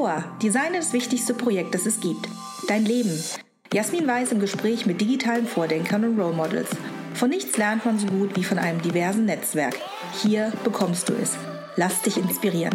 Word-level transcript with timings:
Yoloa, 0.00 0.24
Design 0.42 0.72
ist 0.72 0.86
das 0.86 0.92
wichtigste 0.94 1.34
Projekt, 1.34 1.74
das 1.74 1.84
es 1.84 2.00
gibt. 2.00 2.26
Dein 2.68 2.86
Leben. 2.86 3.22
Jasmin 3.70 4.06
Weiß 4.06 4.32
im 4.32 4.40
Gespräch 4.40 4.86
mit 4.86 4.98
digitalen 4.98 5.46
Vordenkern 5.46 6.04
und 6.04 6.18
Role 6.18 6.34
Models. 6.34 6.70
Von 7.12 7.28
nichts 7.28 7.58
lernt 7.58 7.84
man 7.84 7.98
so 7.98 8.06
gut 8.06 8.34
wie 8.34 8.42
von 8.42 8.58
einem 8.58 8.80
diversen 8.80 9.26
Netzwerk. 9.26 9.76
Hier 10.22 10.54
bekommst 10.64 11.10
du 11.10 11.12
es. 11.12 11.36
Lass 11.76 12.00
dich 12.00 12.16
inspirieren. 12.16 12.74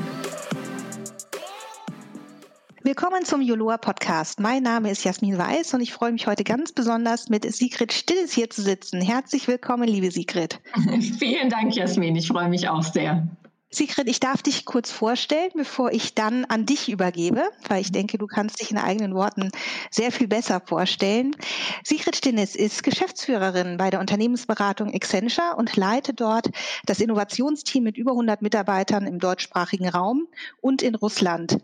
Willkommen 2.83 3.25
zum 3.25 3.41
Joloa 3.41 3.79
Podcast. 3.79 4.39
Mein 4.39 4.61
Name 4.61 4.91
ist 4.91 5.03
Jasmin 5.03 5.39
Weiß 5.39 5.73
und 5.73 5.81
ich 5.81 5.93
freue 5.93 6.11
mich 6.11 6.27
heute 6.27 6.43
ganz 6.43 6.73
besonders 6.73 7.29
mit 7.29 7.51
Sigrid 7.51 7.91
Stilles 7.91 8.33
hier 8.33 8.51
zu 8.51 8.61
sitzen. 8.61 9.01
Herzlich 9.01 9.47
willkommen, 9.47 9.87
liebe 9.87 10.11
Sigrid. 10.11 10.59
Vielen 11.19 11.49
Dank, 11.49 11.75
Jasmin. 11.75 12.15
Ich 12.15 12.27
freue 12.27 12.49
mich 12.49 12.69
auch 12.69 12.83
sehr. 12.83 13.27
Sigrid, 13.75 14.07
ich 14.07 14.21
darf 14.21 14.41
dich 14.41 14.63
kurz 14.63 14.89
vorstellen, 14.89 15.51
bevor 15.53 15.91
ich 15.91 16.13
dann 16.13 16.45
an 16.45 16.65
dich 16.65 16.87
übergebe, 16.87 17.43
weil 17.67 17.81
ich 17.81 17.91
denke, 17.91 18.17
du 18.17 18.25
kannst 18.25 18.61
dich 18.61 18.71
in 18.71 18.77
eigenen 18.77 19.13
Worten 19.13 19.51
sehr 19.91 20.13
viel 20.13 20.29
besser 20.29 20.61
vorstellen. 20.65 21.35
Sigrid 21.83 22.15
Stinnes 22.15 22.55
ist 22.55 22.83
Geschäftsführerin 22.83 23.75
bei 23.75 23.89
der 23.89 23.99
Unternehmensberatung 23.99 24.93
Accenture 24.93 25.57
und 25.57 25.75
leitet 25.75 26.21
dort 26.21 26.51
das 26.85 27.01
Innovationsteam 27.01 27.83
mit 27.83 27.97
über 27.97 28.11
100 28.11 28.41
Mitarbeitern 28.41 29.07
im 29.07 29.19
deutschsprachigen 29.19 29.89
Raum 29.89 30.27
und 30.61 30.81
in 30.81 30.95
Russland. 30.95 31.57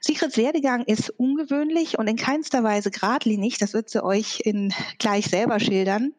Sigrids 0.00 0.36
Werdegang 0.36 0.84
ist 0.84 1.10
ungewöhnlich 1.10 1.98
und 1.98 2.08
in 2.08 2.16
keinster 2.16 2.62
Weise 2.62 2.90
geradlinig. 2.90 3.58
Das 3.58 3.72
wird 3.72 3.88
sie 3.88 4.02
euch 4.02 4.40
in, 4.44 4.72
gleich 4.98 5.26
selber 5.26 5.60
schildern. 5.60 6.12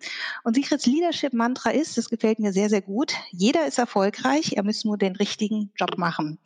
Und 0.43 0.55
Sigrids 0.55 0.85
Leadership-Mantra 0.85 1.71
ist, 1.71 1.97
das 1.97 2.09
gefällt 2.09 2.39
mir 2.39 2.53
sehr, 2.53 2.69
sehr 2.69 2.81
gut, 2.81 3.13
jeder 3.31 3.67
ist 3.67 3.77
erfolgreich, 3.77 4.53
er 4.55 4.63
muss 4.63 4.85
nur 4.85 4.97
den 4.97 5.14
richtigen 5.19 5.71
Job 5.75 5.97
machen. 5.97 6.39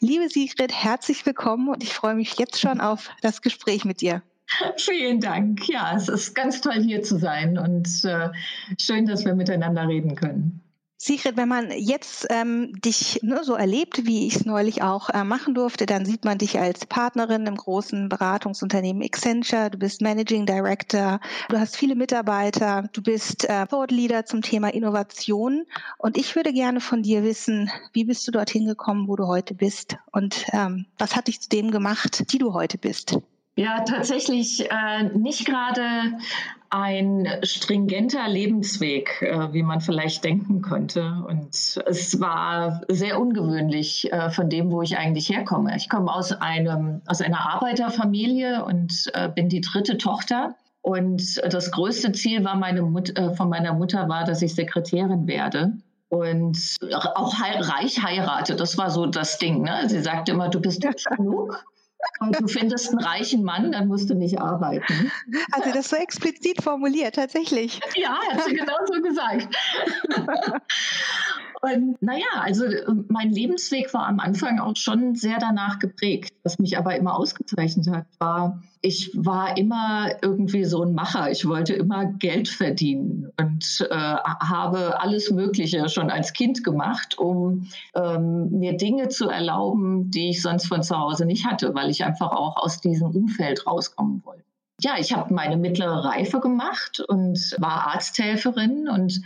Liebe 0.00 0.28
Sigrid, 0.28 0.72
herzlich 0.72 1.24
willkommen 1.26 1.68
und 1.68 1.82
ich 1.82 1.92
freue 1.92 2.14
mich 2.14 2.38
jetzt 2.38 2.60
schon 2.60 2.80
auf 2.80 3.10
das 3.22 3.42
Gespräch 3.42 3.84
mit 3.84 4.00
dir. 4.00 4.22
Vielen 4.76 5.20
Dank. 5.20 5.68
Ja, 5.68 5.96
es 5.96 6.08
ist 6.08 6.34
ganz 6.34 6.60
toll 6.60 6.80
hier 6.80 7.02
zu 7.02 7.18
sein 7.18 7.58
und 7.58 7.88
äh, 8.04 8.30
schön, 8.78 9.06
dass 9.06 9.24
wir 9.24 9.34
miteinander 9.34 9.88
reden 9.88 10.14
können. 10.14 10.60
Sigrid, 10.98 11.36
wenn 11.36 11.48
man 11.48 11.70
jetzt 11.72 12.26
ähm, 12.30 12.72
dich 12.80 13.20
ne, 13.22 13.44
so 13.44 13.54
erlebt, 13.54 14.06
wie 14.06 14.26
ich 14.26 14.36
es 14.36 14.46
neulich 14.46 14.82
auch 14.82 15.10
äh, 15.10 15.24
machen 15.24 15.54
durfte, 15.54 15.84
dann 15.84 16.06
sieht 16.06 16.24
man 16.24 16.38
dich 16.38 16.58
als 16.58 16.86
Partnerin 16.86 17.46
im 17.46 17.56
großen 17.56 18.08
Beratungsunternehmen 18.08 19.02
Accenture. 19.02 19.68
Du 19.70 19.76
bist 19.76 20.00
Managing 20.00 20.46
Director, 20.46 21.20
du 21.50 21.58
hast 21.58 21.76
viele 21.76 21.96
Mitarbeiter, 21.96 22.88
du 22.94 23.02
bist 23.02 23.44
äh, 23.44 23.66
Thought 23.66 23.90
Leader 23.90 24.24
zum 24.24 24.40
Thema 24.40 24.72
Innovation. 24.72 25.66
Und 25.98 26.16
ich 26.16 26.34
würde 26.34 26.54
gerne 26.54 26.80
von 26.80 27.02
dir 27.02 27.22
wissen, 27.22 27.70
wie 27.92 28.04
bist 28.04 28.26
du 28.26 28.32
dorthin 28.32 28.64
gekommen, 28.64 29.06
wo 29.06 29.16
du 29.16 29.26
heute 29.26 29.54
bist? 29.54 29.98
Und 30.12 30.46
ähm, 30.52 30.86
was 30.96 31.14
hat 31.14 31.28
dich 31.28 31.42
zu 31.42 31.50
dem 31.50 31.70
gemacht, 31.70 32.32
die 32.32 32.38
du 32.38 32.54
heute 32.54 32.78
bist? 32.78 33.18
Ja, 33.58 33.80
tatsächlich 33.80 34.70
äh, 34.70 35.04
nicht 35.14 35.46
gerade 35.46 35.82
ein 36.68 37.26
stringenter 37.42 38.28
Lebensweg, 38.28 39.22
äh, 39.22 39.50
wie 39.54 39.62
man 39.62 39.80
vielleicht 39.80 40.24
denken 40.24 40.60
könnte. 40.60 41.24
Und 41.26 41.54
es 41.86 42.20
war 42.20 42.82
sehr 42.88 43.18
ungewöhnlich 43.18 44.12
äh, 44.12 44.28
von 44.28 44.50
dem, 44.50 44.70
wo 44.70 44.82
ich 44.82 44.98
eigentlich 44.98 45.30
herkomme. 45.30 45.74
Ich 45.74 45.88
komme 45.88 46.12
aus 46.12 46.32
einem 46.32 47.00
aus 47.06 47.22
einer 47.22 47.50
Arbeiterfamilie 47.50 48.62
und 48.62 49.10
äh, 49.14 49.30
bin 49.30 49.48
die 49.48 49.62
dritte 49.62 49.96
Tochter. 49.96 50.54
Und 50.82 51.42
das 51.42 51.72
größte 51.72 52.12
Ziel 52.12 52.44
war 52.44 52.56
meine 52.56 52.82
Mut 52.82 53.16
äh, 53.18 53.34
von 53.34 53.48
meiner 53.48 53.72
Mutter 53.72 54.06
war, 54.10 54.24
dass 54.24 54.42
ich 54.42 54.54
Sekretärin 54.54 55.26
werde 55.26 55.72
und 56.08 56.58
auch 56.92 57.40
reich 57.40 58.02
heirate. 58.04 58.54
Das 58.54 58.76
war 58.76 58.90
so 58.90 59.06
das 59.06 59.38
Ding. 59.38 59.62
Ne? 59.62 59.88
Sie 59.88 60.00
sagte 60.00 60.32
immer, 60.32 60.50
du 60.50 60.60
bist 60.60 60.84
hübsch 60.84 61.04
genug 61.16 61.64
und 62.20 62.40
du 62.40 62.48
findest 62.48 62.90
einen 62.90 63.00
reichen 63.00 63.42
Mann, 63.42 63.72
dann 63.72 63.88
musst 63.88 64.08
du 64.10 64.14
nicht 64.14 64.40
arbeiten. 64.40 65.10
Also 65.52 65.72
das 65.72 65.90
so 65.90 65.96
explizit 65.96 66.62
formuliert, 66.62 67.14
tatsächlich. 67.14 67.80
Ja, 67.94 68.18
hat 68.30 68.44
sie 68.44 68.54
genau 68.54 68.76
so 68.86 69.02
gesagt. 69.02 69.48
Und 71.74 72.00
naja, 72.00 72.26
also 72.42 72.64
mein 73.08 73.32
Lebensweg 73.32 73.92
war 73.92 74.06
am 74.06 74.20
Anfang 74.20 74.60
auch 74.60 74.76
schon 74.76 75.16
sehr 75.16 75.38
danach 75.38 75.80
geprägt. 75.80 76.32
Was 76.44 76.60
mich 76.60 76.78
aber 76.78 76.94
immer 76.94 77.18
ausgezeichnet 77.18 77.88
hat, 77.88 78.06
war, 78.20 78.62
ich 78.82 79.10
war 79.14 79.56
immer 79.56 80.10
irgendwie 80.22 80.64
so 80.64 80.84
ein 80.84 80.94
Macher. 80.94 81.30
Ich 81.30 81.48
wollte 81.48 81.74
immer 81.74 82.06
Geld 82.06 82.48
verdienen 82.48 83.32
und 83.40 83.88
äh, 83.90 83.94
habe 83.94 85.00
alles 85.00 85.32
Mögliche 85.32 85.88
schon 85.88 86.10
als 86.10 86.34
Kind 86.34 86.62
gemacht, 86.62 87.18
um 87.18 87.66
ähm, 87.96 88.50
mir 88.50 88.76
Dinge 88.76 89.08
zu 89.08 89.28
erlauben, 89.28 90.10
die 90.12 90.30
ich 90.30 90.42
sonst 90.42 90.68
von 90.68 90.84
zu 90.84 90.96
Hause 90.96 91.26
nicht 91.26 91.46
hatte, 91.46 91.74
weil 91.74 91.90
ich 91.90 92.04
einfach 92.04 92.30
auch 92.30 92.56
aus 92.58 92.80
diesem 92.80 93.08
Umfeld 93.08 93.66
rauskommen 93.66 94.22
wollte. 94.24 94.44
Ja, 94.82 94.96
ich 94.98 95.14
habe 95.14 95.34
meine 95.34 95.56
mittlere 95.56 96.04
Reife 96.04 96.38
gemacht 96.38 97.00
und 97.00 97.56
war 97.58 97.88
Arzthelferin 97.88 98.88
und 98.88 99.22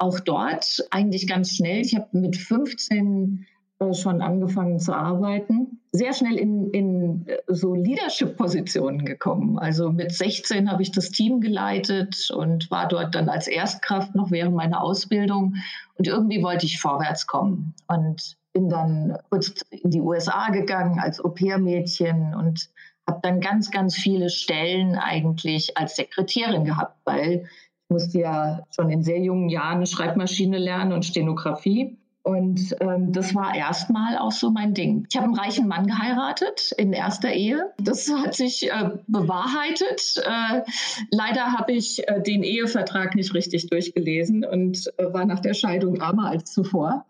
auch 0.00 0.20
dort 0.20 0.84
eigentlich 0.90 1.26
ganz 1.28 1.52
schnell. 1.52 1.80
Ich 1.82 1.94
habe 1.94 2.08
mit 2.12 2.36
15 2.36 3.46
äh, 3.80 3.94
schon 3.94 4.22
angefangen 4.22 4.78
zu 4.78 4.94
arbeiten, 4.94 5.80
sehr 5.92 6.12
schnell 6.12 6.36
in, 6.36 6.70
in 6.70 7.26
äh, 7.26 7.38
so 7.48 7.74
Leadership-Positionen 7.74 9.04
gekommen. 9.04 9.58
Also 9.58 9.90
mit 9.90 10.12
16 10.12 10.70
habe 10.70 10.82
ich 10.82 10.92
das 10.92 11.10
Team 11.10 11.40
geleitet 11.40 12.30
und 12.30 12.70
war 12.70 12.88
dort 12.88 13.14
dann 13.14 13.28
als 13.28 13.46
Erstkraft 13.46 14.14
noch 14.14 14.30
während 14.30 14.54
meiner 14.54 14.82
Ausbildung. 14.82 15.56
Und 15.96 16.06
irgendwie 16.06 16.42
wollte 16.42 16.66
ich 16.66 16.80
vorwärts 16.80 17.26
kommen 17.26 17.74
und 17.88 18.36
bin 18.52 18.68
dann 18.68 19.16
kurz 19.30 19.52
in 19.70 19.90
die 19.90 20.00
USA 20.00 20.50
gegangen 20.50 20.98
als 20.98 21.22
Au-pair-Mädchen 21.22 22.34
und 22.34 22.70
habe 23.06 23.20
dann 23.22 23.40
ganz, 23.40 23.70
ganz 23.70 23.96
viele 23.96 24.30
Stellen 24.30 24.96
eigentlich 24.96 25.76
als 25.76 25.96
Sekretärin 25.96 26.64
gehabt, 26.64 26.96
weil 27.04 27.48
musste 27.90 28.20
ja 28.20 28.62
schon 28.74 28.90
in 28.90 29.02
sehr 29.02 29.20
jungen 29.20 29.48
Jahren 29.48 29.84
Schreibmaschine 29.86 30.58
lernen 30.58 30.92
und 30.92 31.04
Stenografie. 31.04 31.98
Und 32.22 32.76
ähm, 32.80 33.12
das 33.12 33.34
war 33.34 33.54
erstmal 33.54 34.18
auch 34.18 34.32
so 34.32 34.50
mein 34.50 34.74
Ding. 34.74 35.06
Ich 35.08 35.16
habe 35.16 35.24
einen 35.24 35.38
reichen 35.38 35.66
Mann 35.66 35.86
geheiratet 35.86 36.72
in 36.76 36.92
erster 36.92 37.32
Ehe. 37.32 37.72
Das 37.78 38.12
hat 38.12 38.34
sich 38.34 38.70
äh, 38.70 38.90
bewahrheitet. 39.06 40.22
Äh, 40.24 40.62
leider 41.10 41.52
habe 41.52 41.72
ich 41.72 42.06
äh, 42.06 42.20
den 42.20 42.42
Ehevertrag 42.42 43.14
nicht 43.14 43.32
richtig 43.32 43.68
durchgelesen 43.68 44.44
und 44.44 44.92
äh, 44.98 45.12
war 45.12 45.24
nach 45.24 45.40
der 45.40 45.54
Scheidung 45.54 46.02
armer 46.02 46.28
als 46.28 46.52
zuvor. 46.52 47.06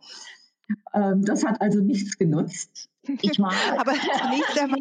Ähm, 0.95 1.25
das 1.25 1.45
hat 1.45 1.61
also 1.61 1.81
nichts 1.81 2.17
genutzt. 2.17 2.90
Ich 3.23 3.39
mag. 3.39 3.55
Aber 3.79 3.93
zunächst 3.93 4.59
einmal, 4.59 4.81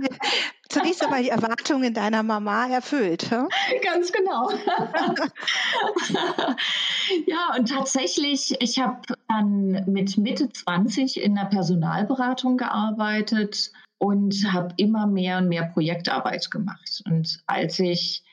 zunächst 0.70 1.04
einmal 1.04 1.24
die 1.24 1.30
Erwartungen 1.30 1.94
deiner 1.94 2.24
Mama 2.24 2.68
erfüllt. 2.68 3.30
Hm? 3.32 3.48
Ganz 3.84 4.12
genau. 4.12 4.50
ja, 7.28 7.56
und 7.58 7.70
tatsächlich, 7.70 8.56
ich 8.60 8.80
habe 8.80 9.02
dann 9.28 9.84
mit 9.88 10.18
Mitte 10.18 10.50
20 10.50 11.22
in 11.22 11.36
der 11.36 11.46
Personalberatung 11.46 12.58
gearbeitet 12.58 13.72
und 14.00 14.34
habe 14.52 14.74
immer 14.78 15.08
mehr 15.08 15.38
und 15.38 15.50
mehr 15.50 15.66
Projektarbeit 15.66 16.50
gemacht. 16.52 17.02
Und 17.06 17.42
als 17.48 17.80
ich 17.80 18.24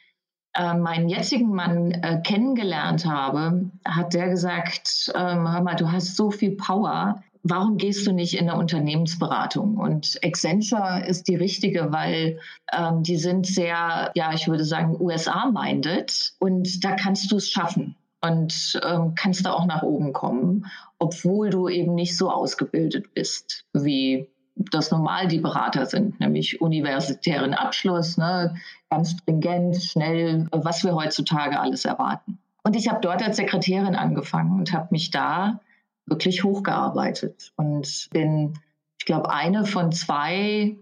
äh, 0.56 0.74
meinen 0.74 1.08
jetzigen 1.08 1.50
Mann 1.50 1.90
äh, 1.90 2.22
kennengelernt 2.22 3.04
habe, 3.04 3.70
hat 3.84 4.14
der 4.14 4.28
gesagt, 4.28 5.12
ähm, 5.14 5.52
hör 5.52 5.60
mal, 5.60 5.76
du 5.76 5.92
hast 5.92 6.16
so 6.16 6.30
viel 6.30 6.56
Power, 6.56 7.22
warum 7.50 7.76
gehst 7.76 8.06
du 8.06 8.12
nicht 8.12 8.34
in 8.34 8.48
eine 8.48 8.58
Unternehmensberatung? 8.58 9.76
Und 9.76 10.18
Accenture 10.22 11.04
ist 11.06 11.28
die 11.28 11.36
richtige, 11.36 11.92
weil 11.92 12.38
ähm, 12.72 13.02
die 13.02 13.16
sind 13.16 13.46
sehr, 13.46 14.12
ja, 14.14 14.32
ich 14.32 14.48
würde 14.48 14.64
sagen, 14.64 14.96
USA-minded 15.00 16.34
und 16.38 16.84
da 16.84 16.92
kannst 16.92 17.30
du 17.30 17.36
es 17.36 17.50
schaffen 17.50 17.96
und 18.20 18.80
ähm, 18.84 19.14
kannst 19.14 19.44
da 19.46 19.52
auch 19.52 19.66
nach 19.66 19.82
oben 19.82 20.12
kommen, 20.12 20.66
obwohl 20.98 21.50
du 21.50 21.68
eben 21.68 21.94
nicht 21.94 22.16
so 22.16 22.30
ausgebildet 22.30 23.14
bist 23.14 23.64
wie 23.72 24.28
das 24.56 24.90
normal 24.90 25.28
die 25.28 25.40
Berater 25.40 25.84
sind, 25.84 26.18
nämlich 26.18 26.62
universitären 26.62 27.52
Abschluss, 27.52 28.16
ne, 28.16 28.56
ganz 28.88 29.10
stringent, 29.10 29.76
schnell, 29.82 30.48
was 30.50 30.82
wir 30.82 30.94
heutzutage 30.94 31.60
alles 31.60 31.84
erwarten. 31.84 32.38
Und 32.62 32.74
ich 32.74 32.88
habe 32.88 33.00
dort 33.00 33.22
als 33.22 33.36
Sekretärin 33.36 33.94
angefangen 33.94 34.58
und 34.58 34.72
habe 34.72 34.88
mich 34.90 35.10
da 35.10 35.60
wirklich 36.06 36.44
hochgearbeitet 36.44 37.52
und 37.56 38.08
bin, 38.12 38.54
ich 38.98 39.04
glaube, 39.04 39.30
eine 39.30 39.66
von 39.66 39.92
zwei 39.92 40.76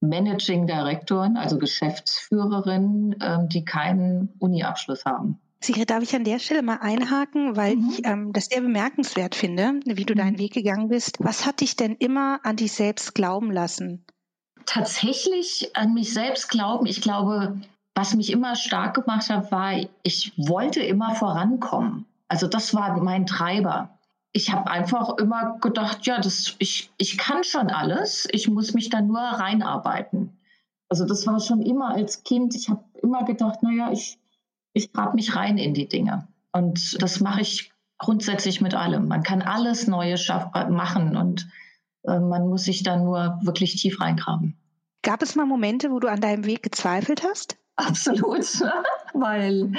Managing 0.00 0.66
Direktoren, 0.66 1.36
also 1.36 1.58
Geschäftsführerinnen, 1.58 3.16
ähm, 3.20 3.48
die 3.48 3.64
keinen 3.64 4.34
Uni-Abschluss 4.38 5.04
haben. 5.04 5.40
Sigrid, 5.60 5.90
darf 5.90 6.02
ich 6.02 6.14
an 6.14 6.24
der 6.24 6.38
Stelle 6.38 6.62
mal 6.62 6.78
einhaken, 6.80 7.56
weil 7.56 7.76
mhm. 7.76 7.90
ich 7.90 8.06
ähm, 8.06 8.32
das 8.32 8.46
sehr 8.46 8.60
bemerkenswert 8.60 9.34
finde, 9.34 9.80
wie 9.84 10.04
du 10.04 10.14
deinen 10.14 10.34
mhm. 10.34 10.38
Weg 10.38 10.52
gegangen 10.52 10.88
bist. 10.88 11.16
Was 11.18 11.46
hat 11.46 11.60
dich 11.60 11.76
denn 11.76 11.96
immer 11.96 12.40
an 12.44 12.56
dich 12.56 12.72
selbst 12.72 13.14
glauben 13.14 13.50
lassen? 13.50 14.04
Tatsächlich 14.66 15.74
an 15.74 15.94
mich 15.94 16.12
selbst 16.12 16.48
glauben. 16.50 16.86
Ich 16.86 17.00
glaube, 17.00 17.60
was 17.94 18.14
mich 18.14 18.30
immer 18.30 18.56
stark 18.56 18.94
gemacht 18.94 19.30
hat, 19.30 19.50
war, 19.50 19.72
ich 20.02 20.32
wollte 20.36 20.80
immer 20.80 21.14
vorankommen. 21.14 22.04
Also 22.28 22.48
das 22.48 22.74
war 22.74 23.00
mein 23.02 23.26
Treiber 23.26 23.95
ich 24.36 24.52
habe 24.52 24.70
einfach 24.70 25.16
immer 25.16 25.58
gedacht, 25.60 26.04
ja, 26.06 26.20
das, 26.20 26.56
ich, 26.58 26.90
ich 26.98 27.16
kann 27.16 27.42
schon 27.42 27.70
alles, 27.70 28.28
ich 28.30 28.48
muss 28.48 28.74
mich 28.74 28.90
da 28.90 29.00
nur 29.00 29.18
reinarbeiten. 29.18 30.38
Also 30.90 31.06
das 31.06 31.26
war 31.26 31.40
schon 31.40 31.62
immer 31.62 31.94
als 31.94 32.22
Kind, 32.22 32.54
ich 32.54 32.68
habe 32.68 32.84
immer 33.02 33.24
gedacht, 33.24 33.62
naja, 33.62 33.90
ich, 33.90 34.18
ich 34.74 34.92
grab 34.92 35.14
mich 35.14 35.34
rein 35.36 35.56
in 35.56 35.72
die 35.72 35.88
Dinge. 35.88 36.28
Und 36.52 37.02
das 37.02 37.20
mache 37.20 37.40
ich 37.40 37.72
grundsätzlich 37.96 38.60
mit 38.60 38.74
allem. 38.74 39.08
Man 39.08 39.22
kann 39.22 39.40
alles 39.40 39.86
Neue 39.86 40.16
machen 40.68 41.16
und 41.16 41.48
äh, 42.04 42.20
man 42.20 42.46
muss 42.46 42.64
sich 42.64 42.82
da 42.82 42.98
nur 42.98 43.38
wirklich 43.40 43.80
tief 43.80 44.02
reingraben. 44.02 44.54
Gab 45.02 45.22
es 45.22 45.34
mal 45.34 45.46
Momente, 45.46 45.90
wo 45.90 45.98
du 45.98 46.10
an 46.10 46.20
deinem 46.20 46.44
Weg 46.44 46.62
gezweifelt 46.62 47.22
hast? 47.22 47.56
Absolut, 47.76 48.44
weil 49.14 49.72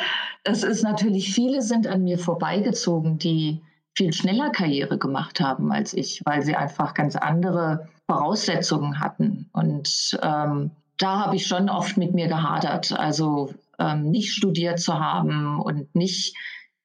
es 0.43 0.63
ist 0.63 0.81
natürlich, 0.81 1.31
viele 1.31 1.61
sind 1.61 1.85
an 1.85 2.03
mir 2.03 2.17
vorbeigezogen, 2.17 3.19
die 3.19 3.61
viel 3.97 4.13
schneller 4.13 4.51
Karriere 4.51 4.99
gemacht 4.99 5.39
haben 5.39 5.71
als 5.71 5.93
ich, 5.95 6.21
weil 6.23 6.43
sie 6.43 6.55
einfach 6.55 6.93
ganz 6.93 7.15
andere 7.15 7.89
Voraussetzungen 8.05 8.99
hatten. 8.99 9.49
Und 9.53 10.19
ähm, 10.21 10.69
da 10.99 11.25
habe 11.25 11.35
ich 11.35 11.47
schon 11.47 11.67
oft 11.67 11.97
mit 11.97 12.13
mir 12.13 12.27
gehadert. 12.27 12.91
Also 12.91 13.55
ähm, 13.79 14.11
nicht 14.11 14.33
studiert 14.33 14.79
zu 14.79 14.99
haben 14.99 15.59
und 15.59 15.95
nicht 15.95 16.35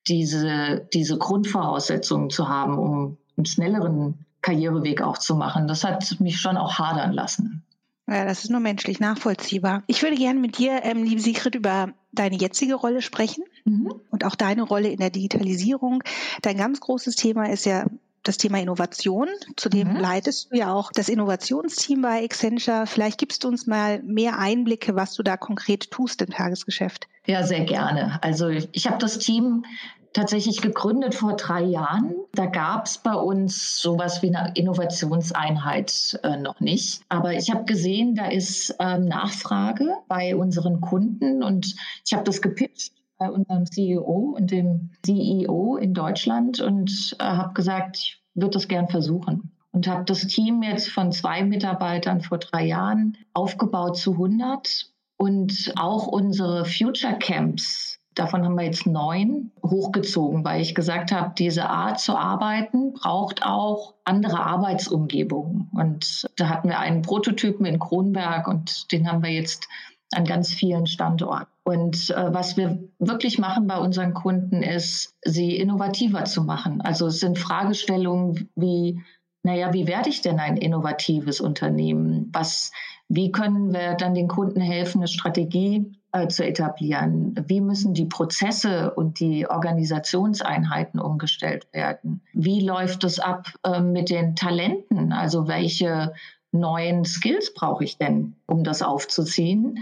diese, 0.08 0.88
diese 0.94 1.18
Grundvoraussetzungen 1.18 2.30
zu 2.30 2.48
haben, 2.48 2.78
um 2.78 3.18
einen 3.36 3.44
schnelleren 3.44 4.24
Karriereweg 4.40 5.02
auch 5.02 5.18
zu 5.18 5.36
machen. 5.36 5.68
Das 5.68 5.84
hat 5.84 6.18
mich 6.18 6.40
schon 6.40 6.56
auch 6.56 6.78
hadern 6.78 7.12
lassen. 7.12 7.62
Ja, 8.08 8.24
das 8.24 8.44
ist 8.44 8.50
nur 8.50 8.60
menschlich 8.60 9.00
nachvollziehbar. 9.00 9.82
Ich 9.86 10.02
würde 10.02 10.16
gerne 10.16 10.40
mit 10.40 10.56
dir, 10.56 10.80
ähm, 10.82 11.04
liebe 11.04 11.20
Sigrid, 11.20 11.54
über 11.54 11.92
deine 12.10 12.36
jetzige 12.36 12.74
Rolle 12.74 13.02
sprechen 13.02 13.44
mhm. 13.64 13.94
und 14.10 14.24
auch 14.24 14.34
deine 14.34 14.62
Rolle 14.62 14.88
in 14.88 14.98
der 14.98 15.10
Digitalisierung. 15.10 16.02
Dein 16.42 16.56
ganz 16.56 16.80
großes 16.80 17.16
Thema 17.16 17.48
ist 17.50 17.66
ja 17.66 17.86
das 18.22 18.36
Thema 18.36 18.60
Innovation. 18.60 19.28
Zudem 19.56 19.94
mhm. 19.94 19.96
leitest 19.96 20.50
du 20.50 20.56
ja 20.56 20.72
auch 20.72 20.92
das 20.92 21.08
Innovationsteam 21.08 22.02
bei 22.02 22.24
Accenture. 22.24 22.86
Vielleicht 22.86 23.18
gibst 23.18 23.44
du 23.44 23.48
uns 23.48 23.66
mal 23.66 24.02
mehr 24.02 24.38
Einblicke, 24.38 24.94
was 24.94 25.14
du 25.14 25.22
da 25.22 25.36
konkret 25.36 25.90
tust 25.90 26.22
im 26.22 26.30
Tagesgeschäft. 26.30 27.08
Ja, 27.26 27.44
sehr 27.44 27.64
gerne. 27.64 28.18
Also 28.22 28.48
ich 28.48 28.86
habe 28.86 28.98
das 28.98 29.18
Team 29.18 29.64
tatsächlich 30.12 30.60
gegründet 30.60 31.14
vor 31.14 31.36
drei 31.36 31.62
Jahren. 31.62 32.14
Da 32.34 32.46
gab 32.46 32.86
es 32.86 32.98
bei 32.98 33.14
uns 33.14 33.78
sowas 33.78 34.22
wie 34.22 34.34
eine 34.34 34.52
Innovationseinheit 34.54 36.20
äh, 36.22 36.36
noch 36.36 36.60
nicht. 36.60 37.02
Aber 37.08 37.32
ich 37.32 37.50
habe 37.50 37.64
gesehen, 37.64 38.14
da 38.14 38.26
ist 38.26 38.74
ähm, 38.78 39.06
Nachfrage 39.06 39.94
bei 40.08 40.36
unseren 40.36 40.80
Kunden 40.80 41.42
und 41.42 41.74
ich 42.04 42.12
habe 42.12 42.24
das 42.24 42.42
gepitcht 42.42 42.92
bei 43.22 43.30
unserem 43.30 43.66
CEO 43.66 44.34
und 44.36 44.50
dem 44.50 44.90
CEO 45.04 45.76
in 45.76 45.94
Deutschland 45.94 46.60
und 46.60 47.16
äh, 47.20 47.24
habe 47.24 47.54
gesagt, 47.54 47.96
ich 47.98 48.22
würde 48.34 48.54
das 48.54 48.68
gern 48.68 48.88
versuchen. 48.88 49.52
Und 49.70 49.88
habe 49.88 50.04
das 50.04 50.26
Team 50.26 50.62
jetzt 50.62 50.90
von 50.90 51.12
zwei 51.12 51.44
Mitarbeitern 51.44 52.20
vor 52.20 52.38
drei 52.38 52.66
Jahren 52.66 53.16
aufgebaut 53.32 53.96
zu 53.96 54.12
100 54.12 54.90
und 55.16 55.72
auch 55.76 56.06
unsere 56.08 56.64
Future 56.66 57.16
Camps 57.18 57.98
Davon 58.14 58.44
haben 58.44 58.56
wir 58.56 58.64
jetzt 58.64 58.86
neun 58.86 59.52
hochgezogen, 59.64 60.44
weil 60.44 60.60
ich 60.60 60.74
gesagt 60.74 61.12
habe, 61.12 61.32
diese 61.36 61.70
Art 61.70 61.98
zu 61.98 62.14
arbeiten 62.14 62.92
braucht 62.92 63.42
auch 63.42 63.94
andere 64.04 64.40
Arbeitsumgebungen. 64.40 65.70
Und 65.72 66.28
da 66.36 66.48
hatten 66.50 66.68
wir 66.68 66.78
einen 66.78 67.00
Prototypen 67.00 67.64
in 67.64 67.78
Kronberg 67.78 68.48
und 68.48 68.92
den 68.92 69.10
haben 69.10 69.22
wir 69.22 69.30
jetzt 69.30 69.66
an 70.12 70.26
ganz 70.26 70.52
vielen 70.52 70.86
Standorten. 70.86 71.51
Und 71.64 72.10
äh, 72.10 72.34
was 72.34 72.56
wir 72.56 72.82
wirklich 72.98 73.38
machen 73.38 73.66
bei 73.66 73.78
unseren 73.78 74.14
Kunden 74.14 74.62
ist, 74.62 75.14
sie 75.24 75.56
innovativer 75.56 76.24
zu 76.24 76.42
machen. 76.42 76.80
Also 76.80 77.06
es 77.06 77.20
sind 77.20 77.38
Fragestellungen 77.38 78.48
wie, 78.56 79.00
naja, 79.44 79.72
wie 79.72 79.86
werde 79.86 80.08
ich 80.08 80.22
denn 80.22 80.40
ein 80.40 80.56
innovatives 80.56 81.40
Unternehmen? 81.40 82.30
Was, 82.32 82.72
wie 83.08 83.30
können 83.30 83.72
wir 83.72 83.94
dann 83.94 84.14
den 84.14 84.28
Kunden 84.28 84.60
helfen, 84.60 84.98
eine 84.98 85.08
Strategie 85.08 85.92
äh, 86.10 86.26
zu 86.26 86.44
etablieren? 86.44 87.34
Wie 87.46 87.60
müssen 87.60 87.94
die 87.94 88.06
Prozesse 88.06 88.92
und 88.94 89.20
die 89.20 89.48
Organisationseinheiten 89.48 90.98
umgestellt 90.98 91.68
werden? 91.72 92.22
Wie 92.32 92.60
läuft 92.60 93.04
es 93.04 93.20
ab 93.20 93.52
äh, 93.64 93.80
mit 93.80 94.10
den 94.10 94.34
Talenten? 94.34 95.12
Also 95.12 95.46
welche 95.46 96.12
neuen 96.50 97.04
Skills 97.04 97.54
brauche 97.54 97.84
ich 97.84 97.98
denn, 97.98 98.34
um 98.46 98.64
das 98.64 98.82
aufzuziehen? 98.82 99.78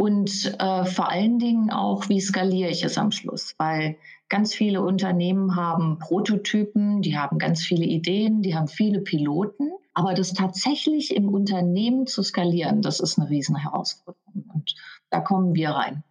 Und 0.00 0.56
äh, 0.58 0.86
vor 0.86 1.10
allen 1.10 1.38
Dingen 1.38 1.70
auch, 1.70 2.08
wie 2.08 2.22
skaliere 2.22 2.70
ich 2.70 2.82
es 2.84 2.96
am 2.96 3.10
Schluss? 3.12 3.54
Weil 3.58 3.98
ganz 4.30 4.54
viele 4.54 4.80
Unternehmen 4.80 5.56
haben 5.56 5.98
Prototypen, 5.98 7.02
die 7.02 7.18
haben 7.18 7.36
ganz 7.36 7.60
viele 7.60 7.84
Ideen, 7.84 8.40
die 8.40 8.54
haben 8.54 8.66
viele 8.66 9.02
Piloten. 9.02 9.72
Aber 9.92 10.14
das 10.14 10.32
tatsächlich 10.32 11.14
im 11.14 11.28
Unternehmen 11.28 12.06
zu 12.06 12.22
skalieren, 12.22 12.80
das 12.80 13.00
ist 13.00 13.18
eine 13.18 13.28
riesen 13.28 13.56
Herausforderung. 13.56 14.46
Und 14.54 14.74
da 15.10 15.20
kommen 15.20 15.54
wir 15.54 15.68
rein. 15.68 16.02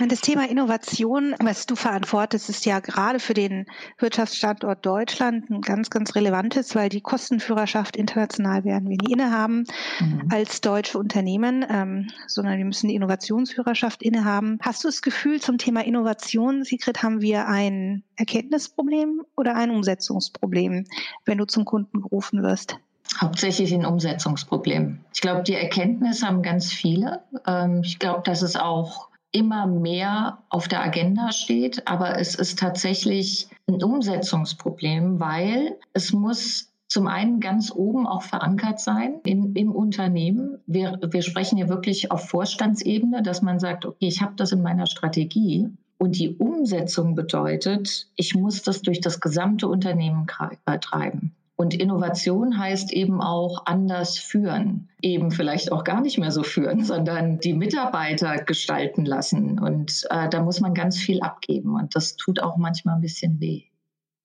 Das 0.00 0.20
Thema 0.20 0.48
Innovation, 0.48 1.36
was 1.40 1.66
du 1.66 1.76
verantwortest, 1.76 2.50
ist 2.50 2.66
ja 2.66 2.80
gerade 2.80 3.20
für 3.20 3.32
den 3.32 3.66
Wirtschaftsstandort 3.98 4.84
Deutschland 4.84 5.48
ein 5.50 5.60
ganz, 5.60 5.88
ganz 5.88 6.16
relevantes, 6.16 6.74
weil 6.74 6.88
die 6.88 7.00
Kostenführerschaft 7.00 7.96
international 7.96 8.64
werden 8.64 8.88
wir 8.88 8.96
nie 9.00 9.12
innehaben 9.12 9.64
mhm. 10.00 10.28
als 10.32 10.60
deutsche 10.60 10.98
Unternehmen, 10.98 11.64
ähm, 11.70 12.08
sondern 12.26 12.58
wir 12.58 12.64
müssen 12.64 12.88
die 12.88 12.96
Innovationsführerschaft 12.96 14.02
innehaben. 14.02 14.58
Hast 14.62 14.82
du 14.82 14.88
das 14.88 15.00
Gefühl, 15.00 15.40
zum 15.40 15.58
Thema 15.58 15.84
Innovation, 15.84 16.64
Sigrid, 16.64 17.04
haben 17.04 17.20
wir 17.20 17.46
ein 17.46 18.02
Erkenntnisproblem 18.16 19.22
oder 19.36 19.54
ein 19.54 19.70
Umsetzungsproblem, 19.70 20.86
wenn 21.24 21.38
du 21.38 21.44
zum 21.44 21.64
Kunden 21.64 22.02
gerufen 22.02 22.42
wirst? 22.42 22.78
Hauptsächlich 23.20 23.72
ein 23.72 23.86
Umsetzungsproblem. 23.86 24.98
Ich 25.14 25.20
glaube, 25.20 25.44
die 25.44 25.54
Erkenntnis 25.54 26.24
haben 26.24 26.42
ganz 26.42 26.72
viele. 26.72 27.22
Ähm, 27.46 27.82
ich 27.84 28.00
glaube, 28.00 28.22
dass 28.24 28.42
es 28.42 28.56
auch 28.56 29.13
immer 29.34 29.66
mehr 29.66 30.38
auf 30.48 30.68
der 30.68 30.82
Agenda 30.82 31.32
steht, 31.32 31.88
aber 31.88 32.18
es 32.20 32.36
ist 32.36 32.58
tatsächlich 32.58 33.48
ein 33.66 33.82
Umsetzungsproblem, 33.82 35.18
weil 35.18 35.76
es 35.92 36.12
muss 36.12 36.72
zum 36.86 37.08
einen 37.08 37.40
ganz 37.40 37.72
oben 37.74 38.06
auch 38.06 38.22
verankert 38.22 38.78
sein 38.78 39.20
in, 39.24 39.56
im 39.56 39.72
Unternehmen. 39.72 40.58
Wir, 40.66 41.00
wir 41.10 41.22
sprechen 41.22 41.56
hier 41.56 41.68
wirklich 41.68 42.12
auf 42.12 42.28
Vorstandsebene, 42.28 43.22
dass 43.22 43.42
man 43.42 43.58
sagt, 43.58 43.84
okay, 43.84 44.06
ich 44.06 44.22
habe 44.22 44.34
das 44.36 44.52
in 44.52 44.62
meiner 44.62 44.86
Strategie. 44.86 45.68
Und 45.98 46.16
die 46.18 46.36
Umsetzung 46.36 47.16
bedeutet, 47.16 48.08
ich 48.14 48.36
muss 48.36 48.62
das 48.62 48.82
durch 48.82 49.00
das 49.00 49.20
gesamte 49.20 49.66
Unternehmen 49.66 50.26
treiben. 50.28 51.34
Und 51.56 51.74
Innovation 51.74 52.58
heißt 52.58 52.92
eben 52.92 53.20
auch 53.20 53.66
anders 53.66 54.18
führen, 54.18 54.88
eben 55.00 55.30
vielleicht 55.30 55.70
auch 55.70 55.84
gar 55.84 56.00
nicht 56.00 56.18
mehr 56.18 56.32
so 56.32 56.42
führen, 56.42 56.84
sondern 56.84 57.38
die 57.38 57.54
Mitarbeiter 57.54 58.36
gestalten 58.38 59.04
lassen. 59.04 59.60
Und 59.60 60.04
äh, 60.10 60.28
da 60.28 60.42
muss 60.42 60.60
man 60.60 60.74
ganz 60.74 60.98
viel 60.98 61.20
abgeben. 61.20 61.74
Und 61.74 61.94
das 61.94 62.16
tut 62.16 62.42
auch 62.42 62.56
manchmal 62.56 62.96
ein 62.96 63.02
bisschen 63.02 63.40
weh. 63.40 63.64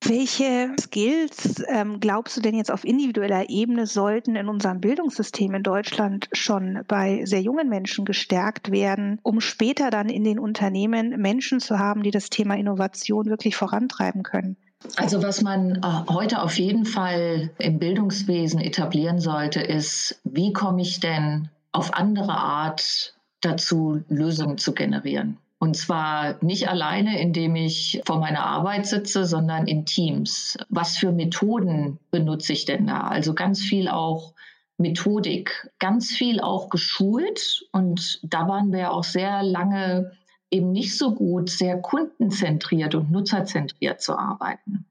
Welche 0.01 0.71
Skills 0.79 1.61
ähm, 1.67 1.99
glaubst 1.99 2.37
du 2.37 2.41
denn 2.41 2.55
jetzt 2.55 2.71
auf 2.71 2.85
individueller 2.85 3.49
Ebene 3.49 3.85
sollten 3.85 4.37
in 4.37 4.47
unserem 4.47 4.79
Bildungssystem 4.79 5.53
in 5.53 5.61
Deutschland 5.61 6.29
schon 6.31 6.83
bei 6.87 7.25
sehr 7.25 7.41
jungen 7.41 7.67
Menschen 7.67 8.05
gestärkt 8.05 8.71
werden, 8.71 9.19
um 9.23 9.41
später 9.41 9.89
dann 9.89 10.07
in 10.07 10.23
den 10.23 10.39
Unternehmen 10.39 11.21
Menschen 11.21 11.59
zu 11.59 11.79
haben, 11.79 12.01
die 12.01 12.11
das 12.11 12.29
Thema 12.29 12.55
Innovation 12.55 13.25
wirklich 13.25 13.57
vorantreiben 13.57 14.23
können? 14.23 14.55
Also 14.95 15.21
was 15.21 15.41
man 15.41 15.75
äh, 15.75 16.11
heute 16.11 16.41
auf 16.41 16.57
jeden 16.57 16.85
Fall 16.85 17.51
im 17.57 17.79
Bildungswesen 17.79 18.61
etablieren 18.61 19.19
sollte, 19.19 19.61
ist, 19.61 20.21
wie 20.23 20.53
komme 20.53 20.81
ich 20.81 20.99
denn 20.99 21.49
auf 21.71 21.93
andere 21.93 22.33
Art 22.33 23.13
dazu, 23.41 24.01
Lösungen 24.07 24.57
zu 24.57 24.73
generieren? 24.73 25.37
Und 25.59 25.75
zwar 25.75 26.41
nicht 26.41 26.69
alleine, 26.69 27.19
indem 27.19 27.55
ich 27.57 28.01
vor 28.05 28.19
meiner 28.19 28.45
Arbeit 28.45 28.85
sitze, 28.85 29.25
sondern 29.25 29.67
in 29.67 29.85
Teams. 29.85 30.57
Was 30.69 30.97
für 30.97 31.11
Methoden 31.11 31.99
benutze 32.11 32.53
ich 32.53 32.63
denn 32.63 32.87
da? 32.87 33.01
Also 33.01 33.33
ganz 33.33 33.59
viel 33.59 33.89
auch 33.89 34.33
Methodik, 34.77 35.69
ganz 35.79 36.11
viel 36.11 36.39
auch 36.39 36.69
geschult. 36.69 37.65
Und 37.73 38.21
da 38.23 38.47
waren 38.47 38.71
wir 38.71 38.93
auch 38.93 39.03
sehr 39.03 39.43
lange 39.43 40.13
eben 40.51 40.71
nicht 40.71 40.97
so 40.97 41.13
gut, 41.13 41.49
sehr 41.49 41.81
kundenzentriert 41.81 42.95
und 42.95 43.11
nutzerzentriert 43.11 44.01
zu 44.01 44.17
arbeiten. 44.17 44.85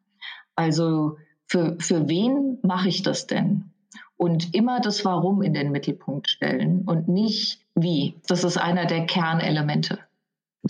Also 0.55 1.19
für, 1.47 1.77
für 1.81 2.09
wen 2.09 2.59
mache 2.63 2.89
ich 2.89 3.03
das 3.03 3.27
denn? 3.27 3.71
Und 4.17 4.55
immer 4.55 4.81
das 4.81 5.05
Warum 5.05 5.43
in 5.43 5.55
den 5.55 5.71
Mittelpunkt 5.71 6.29
stellen 6.29 6.83
und 6.83 7.09
nicht 7.09 7.61
wie. 7.75 8.17
Das 8.27 8.43
ist 8.43 8.57
einer 8.57 8.87
der 8.87 9.07
Kernelemente. 9.07 10.01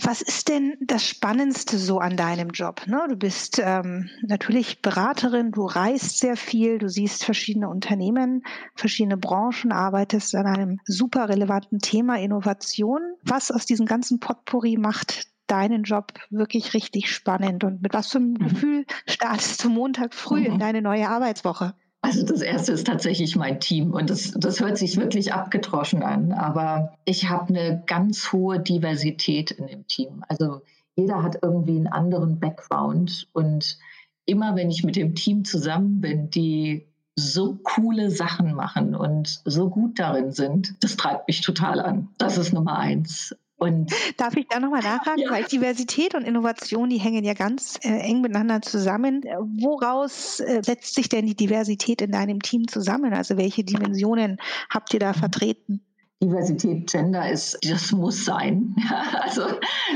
Was 0.01 0.21
ist 0.21 0.49
denn 0.49 0.75
das 0.81 1.05
Spannendste 1.05 1.77
so 1.77 1.99
an 1.99 2.15
deinem 2.15 2.49
Job? 2.51 2.87
Ne? 2.87 3.05
Du 3.09 3.15
bist 3.15 3.61
ähm, 3.63 4.09
natürlich 4.21 4.81
Beraterin, 4.81 5.51
du 5.51 5.65
reist 5.65 6.19
sehr 6.19 6.37
viel, 6.37 6.77
du 6.77 6.87
siehst 6.87 7.25
verschiedene 7.25 7.69
Unternehmen, 7.69 8.43
verschiedene 8.75 9.17
Branchen, 9.17 9.71
arbeitest 9.71 10.35
an 10.35 10.45
einem 10.45 10.79
super 10.85 11.27
relevanten 11.29 11.79
Thema 11.79 12.17
Innovation. 12.19 13.01
Was 13.23 13.51
aus 13.51 13.65
diesem 13.65 13.85
ganzen 13.85 14.19
Potpourri 14.19 14.77
macht 14.77 15.27
deinen 15.47 15.83
Job 15.83 16.13
wirklich 16.29 16.73
richtig 16.73 17.11
spannend? 17.11 17.63
Und 17.63 17.81
mit 17.81 17.93
was 17.93 18.11
für 18.11 18.19
einem 18.19 18.33
mhm. 18.33 18.37
Gefühl 18.37 18.85
startest 19.05 19.63
du 19.63 19.69
Montag 19.69 20.13
früh 20.13 20.41
mhm. 20.41 20.45
in 20.45 20.59
deine 20.59 20.81
neue 20.81 21.09
Arbeitswoche? 21.09 21.73
Also 22.01 22.25
das 22.25 22.41
erste 22.41 22.71
ist 22.71 22.87
tatsächlich 22.87 23.35
mein 23.35 23.59
Team 23.59 23.91
und 23.91 24.09
das, 24.09 24.31
das 24.31 24.61
hört 24.61 24.77
sich 24.77 24.97
wirklich 24.97 25.33
abgedroschen 25.33 26.01
an, 26.01 26.31
aber 26.31 26.93
ich 27.03 27.29
habe 27.29 27.49
eine 27.49 27.83
ganz 27.85 28.31
hohe 28.31 28.59
Diversität 28.59 29.51
in 29.51 29.67
dem 29.67 29.85
Team. 29.87 30.23
Also 30.29 30.61
jeder 30.95 31.23
hat 31.23 31.39
irgendwie 31.41 31.75
einen 31.75 31.87
anderen 31.87 32.39
Background 32.39 33.27
und 33.33 33.77
immer 34.25 34.55
wenn 34.55 34.71
ich 34.71 34.83
mit 34.83 34.95
dem 34.95 35.13
Team 35.15 35.43
zusammen 35.43 35.99
bin, 35.99 36.29
die 36.29 36.87
so 37.15 37.55
coole 37.63 38.11
Sachen 38.11 38.53
machen 38.53 38.95
und 38.95 39.41
so 39.43 39.69
gut 39.69 39.99
darin 39.99 40.31
sind, 40.31 40.75
das 40.81 40.95
treibt 40.95 41.27
mich 41.27 41.41
total 41.41 41.81
an. 41.81 42.09
Das 42.17 42.37
ist 42.37 42.53
Nummer 42.53 42.77
eins. 42.77 43.35
Und 43.59 43.91
Darf 44.17 44.37
ich 44.37 44.47
da 44.47 44.59
nochmal 44.59 44.81
nachfragen? 44.81 45.19
Ja. 45.19 45.31
Weil 45.31 45.43
Diversität 45.43 46.15
und 46.15 46.23
Innovation, 46.23 46.89
die 46.89 46.97
hängen 46.97 47.25
ja 47.25 47.33
ganz 47.33 47.77
äh, 47.83 47.89
eng 47.89 48.21
miteinander 48.21 48.61
zusammen. 48.61 49.21
Woraus 49.23 50.39
äh, 50.39 50.61
setzt 50.63 50.95
sich 50.95 51.09
denn 51.09 51.25
die 51.25 51.35
Diversität 51.35 52.01
in 52.01 52.11
deinem 52.11 52.41
Team 52.41 52.67
zusammen? 52.67 53.13
Also 53.13 53.37
welche 53.37 53.65
Dimensionen 53.65 54.37
habt 54.69 54.93
ihr 54.93 54.99
da 55.01 55.13
vertreten? 55.13 55.81
Diversität, 56.21 56.91
Gender 56.91 57.29
ist, 57.29 57.57
das 57.69 57.93
muss 57.93 58.25
sein. 58.25 58.75
also 59.21 59.43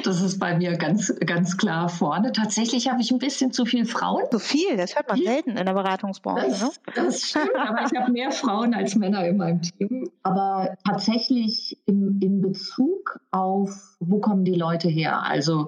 das 0.06 0.22
ist 0.22 0.40
bei 0.40 0.58
mir 0.58 0.78
ganz, 0.78 1.14
ganz 1.26 1.58
klar 1.58 1.90
vorne. 1.90 2.32
Tatsächlich 2.32 2.90
habe 2.90 3.02
ich 3.02 3.12
ein 3.12 3.20
bisschen 3.20 3.52
zu 3.52 3.66
viel 3.66 3.86
Frauen. 3.86 4.24
So 4.32 4.40
viel, 4.40 4.78
das 4.78 4.96
hört 4.96 5.10
man 5.10 5.22
selten 5.22 5.58
in 5.58 5.66
der 5.66 5.74
Beratungsbranche. 5.74 6.48
Das, 6.48 6.62
ne? 6.62 6.70
das 6.96 7.22
stimmt, 7.24 7.56
aber 7.58 7.86
ich 7.86 8.00
habe 8.00 8.12
mehr 8.12 8.32
Frauen 8.32 8.74
als 8.74 8.96
Männer 8.96 9.28
in 9.28 9.36
meinem 9.36 9.62
Team. 9.62 10.10
Aber 10.24 10.78
tatsächlich 10.88 11.78
in, 11.88 12.20
in 12.22 12.42
Bezug 12.42 13.20
auf, 13.32 13.98
wo 14.00 14.20
kommen 14.20 14.46
die 14.46 14.56
Leute 14.56 14.88
her? 14.88 15.24
Also 15.24 15.68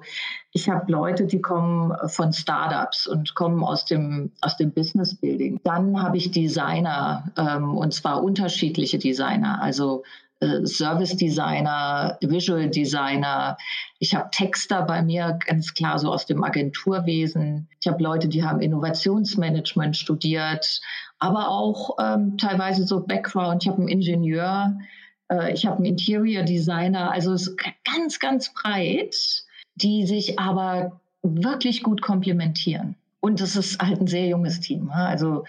ich 0.53 0.69
habe 0.69 0.89
Leute, 0.89 1.25
die 1.25 1.41
kommen 1.41 1.93
von 2.07 2.31
Startups 2.31 3.07
und 3.07 3.35
kommen 3.35 3.62
aus 3.62 3.83
dem, 3.83 4.31
aus 4.39 4.55
dem 4.55 4.71
Business 4.71 5.15
Building. 5.15 5.59
Dann 5.65 6.01
habe 6.01 6.15
ich 6.15 6.31
Designer, 6.31 7.29
ähm, 7.38 7.75
und 7.75 7.93
zwar 7.93 8.24
unterschiedliche 8.24 8.97
Designer. 8.97 9.62
Also 9.62 10.03
Service 10.65 11.15
Designer, 11.15 12.18
Visual 12.22 12.70
Designer. 12.70 13.58
Ich 14.00 14.13
habe 14.13 14.30
Texter 14.32 14.82
bei 14.84 15.01
mir, 15.01 15.39
ganz 15.46 15.74
klar 15.74 15.98
so 15.98 16.12
aus 16.12 16.25
dem 16.25 16.44
Agenturwesen. 16.44 17.70
Ich 17.80 17.88
habe 17.88 18.04
Leute, 18.04 18.27
die 18.27 18.44
haben 18.44 18.62
Innovationsmanagement 18.62 19.96
studiert, 19.96 20.82
aber 21.20 21.50
auch 21.50 21.98
ähm, 22.00 22.38
teilweise 22.38 22.86
so 22.86 23.06
Background. 23.06 23.63
Ich 23.63 23.70
habe 23.70 23.80
einen 23.80 23.88
Ingenieur, 23.88 24.77
äh, 25.32 25.54
ich 25.54 25.65
habe 25.65 25.77
einen 25.77 25.86
Interior 25.86 26.44
Designer. 26.44 27.12
Also 27.12 27.34
es 27.34 27.48
ist 27.48 27.58
ganz, 27.86 28.20
ganz 28.20 28.54
breit, 28.54 29.15
die 29.75 30.06
sich 30.06 30.38
aber 30.38 31.00
wirklich 31.24 31.82
gut 31.82 32.01
komplementieren. 32.01 32.96
Und 33.20 33.42
es 33.42 33.56
ist 33.56 33.82
halt 33.82 34.01
ein 34.01 34.08
sehr 34.08 34.27
junges 34.27 34.60
Team. 34.60 34.89
Also 34.92 35.46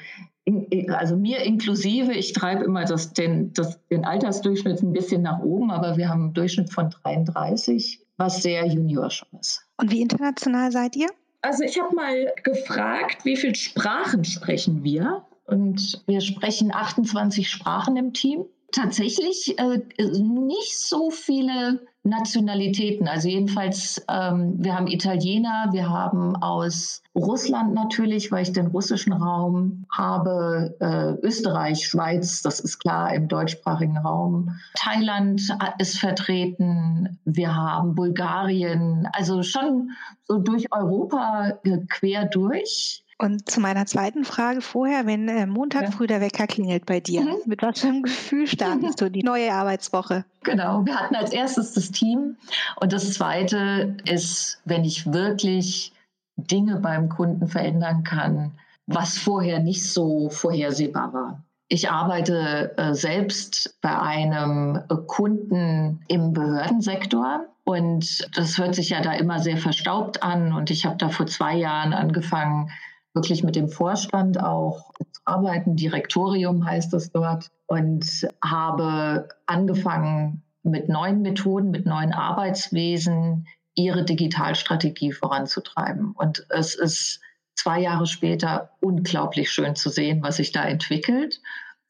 also 0.89 1.17
mir 1.17 1.41
inklusive, 1.43 2.13
ich 2.13 2.33
treibe 2.33 2.65
immer 2.65 2.85
das, 2.85 3.13
den, 3.13 3.53
das, 3.53 3.81
den 3.89 4.05
Altersdurchschnitt 4.05 4.83
ein 4.83 4.93
bisschen 4.93 5.23
nach 5.23 5.41
oben, 5.41 5.71
aber 5.71 5.97
wir 5.97 6.09
haben 6.09 6.25
einen 6.25 6.35
Durchschnitt 6.35 6.73
von 6.73 6.91
33, 6.91 8.01
was 8.17 8.43
sehr 8.43 8.67
junior 8.67 9.11
schon 9.11 9.29
ist. 9.41 9.67
Und 9.77 9.91
wie 9.91 10.01
international 10.01 10.71
seid 10.71 10.95
ihr? 10.97 11.09
Also 11.43 11.65
ich 11.65 11.81
habe 11.81 11.95
mal 11.95 12.33
gefragt, 12.43 13.25
wie 13.25 13.37
viele 13.37 13.55
Sprachen 13.55 14.25
sprechen 14.25 14.85
wir? 14.85 15.25
Und 15.47 16.03
wir 16.07 16.21
sprechen 16.21 16.73
28 16.73 17.49
Sprachen 17.49 17.97
im 17.97 18.13
Team. 18.13 18.45
Tatsächlich 18.73 19.59
äh, 19.59 19.79
nicht 19.99 20.79
so 20.79 21.11
viele 21.11 21.81
Nationalitäten. 22.07 23.09
Also 23.09 23.29
jedenfalls, 23.29 24.05
ähm, 24.09 24.55
wir 24.59 24.77
haben 24.77 24.87
Italiener, 24.87 25.69
wir 25.73 25.89
haben 25.89 26.37
aus 26.37 27.03
Russland 27.15 27.75
natürlich, 27.75 28.31
weil 28.33 28.43
ich 28.43 28.53
den 28.53 28.69
russischen 28.69 29.13
Raum 29.13 29.85
habe, 29.93 30.77
äh, 30.81 31.27
Österreich, 31.27 31.87
Schweiz, 31.87 32.43
das 32.43 32.61
ist 32.61 32.79
klar 32.79 33.13
im 33.15 33.29
deutschsprachigen 33.29 33.99
Raum. 33.99 34.59
Thailand 34.75 35.43
ist 35.79 35.99
vertreten, 35.99 37.19
wir 37.25 37.55
haben 37.55 37.95
Bulgarien, 37.95 39.09
also 39.13 39.43
schon 39.43 39.91
so 40.25 40.39
durch 40.39 40.67
Europa 40.73 41.59
äh, 41.65 41.79
quer 41.89 42.27
durch. 42.27 43.03
Und 43.19 43.49
zu 43.51 43.61
meiner 43.61 43.87
zweiten 43.87 44.25
Frage 44.25 44.61
vorher, 44.61 45.07
wenn 45.07 45.29
äh, 45.29 45.47
Montag 45.47 45.85
ja. 45.85 45.91
früh 45.91 46.07
der 46.07 46.21
Wecker 46.21 46.47
klingelt 46.47 46.85
bei 46.85 47.01
dir, 47.01 47.23
mhm. 47.23 47.37
mit 47.47 47.63
was 47.63 47.81
für 47.81 47.89
einem 47.89 48.03
Gefühl 48.03 48.47
startest 48.47 49.01
du 49.01 49.11
die 49.11 49.23
neue 49.23 49.53
Arbeitswoche? 49.53 50.25
Genau, 50.43 50.85
wir 50.85 50.97
hatten 50.97 51.17
als 51.17 51.33
erstes 51.33 51.73
das 51.73 51.91
Team 51.91 52.37
und 52.81 52.93
das 52.93 53.15
zweite 53.15 53.97
ist, 54.05 54.61
wenn 54.67 54.85
ich 54.85 55.11
wirklich 55.11 55.93
Dinge 56.37 56.77
beim 56.77 57.09
Kunden 57.09 57.49
verändern 57.49 58.05
kann, 58.05 58.53
was 58.87 59.17
vorher 59.17 59.61
nicht 59.61 59.91
so 59.91 60.29
vorhersehbar 60.29 61.15
war. 61.15 61.43
Ich 61.69 61.91
arbeite 61.91 62.77
äh, 62.77 62.95
selbst 62.95 63.79
bei 63.81 63.99
einem 63.99 64.83
äh, 64.89 64.95
Kunden 65.07 66.01
im 66.07 66.35
Behördensektor 66.35 67.47
und 67.65 68.29
das 68.37 68.59
hört 68.59 68.75
sich 68.75 68.91
ja 68.91 69.01
da 69.01 69.15
immer 69.15 69.41
sehr 69.41 69.57
verstaubt 69.57 70.23
an 70.23 70.53
und 70.53 70.71
ich 70.71 70.85
habe 70.85 70.97
da 70.97 71.09
vor 71.09 71.27
zwei 71.27 71.57
Jahren 71.57 71.95
angefangen, 71.95 72.71
wirklich 73.17 73.43
mit 73.43 73.57
dem 73.57 73.69
Vorstand 73.69 74.41
auch 74.41 74.93
zu 75.11 75.21
arbeiten. 75.25 75.75
Direktorium 75.75 76.65
heißt 76.65 76.95
es 76.95 77.11
dort. 77.11 77.51
Und 77.67 78.29
habe 78.45 79.29
angefangen 79.47 80.45
mit 80.63 80.89
neuen 80.89 81.23
Methoden, 81.23 81.73
mit 81.73 81.85
neuen 81.87 82.13
Arbeitswesen 82.13 83.49
ihre 83.75 84.05
Digitalstrategie 84.05 85.13
voranzutreiben. 85.13 86.13
Und 86.13 86.47
es 86.51 86.77
ist 86.77 87.21
zwei 87.57 87.81
Jahre 87.81 88.07
später 88.07 88.71
unglaublich 88.81 89.51
schön 89.51 89.75
zu 89.75 89.91
sehen, 89.91 90.23
was 90.23 90.37
sich 90.37 90.53
da 90.53 90.65
entwickelt 90.65 91.41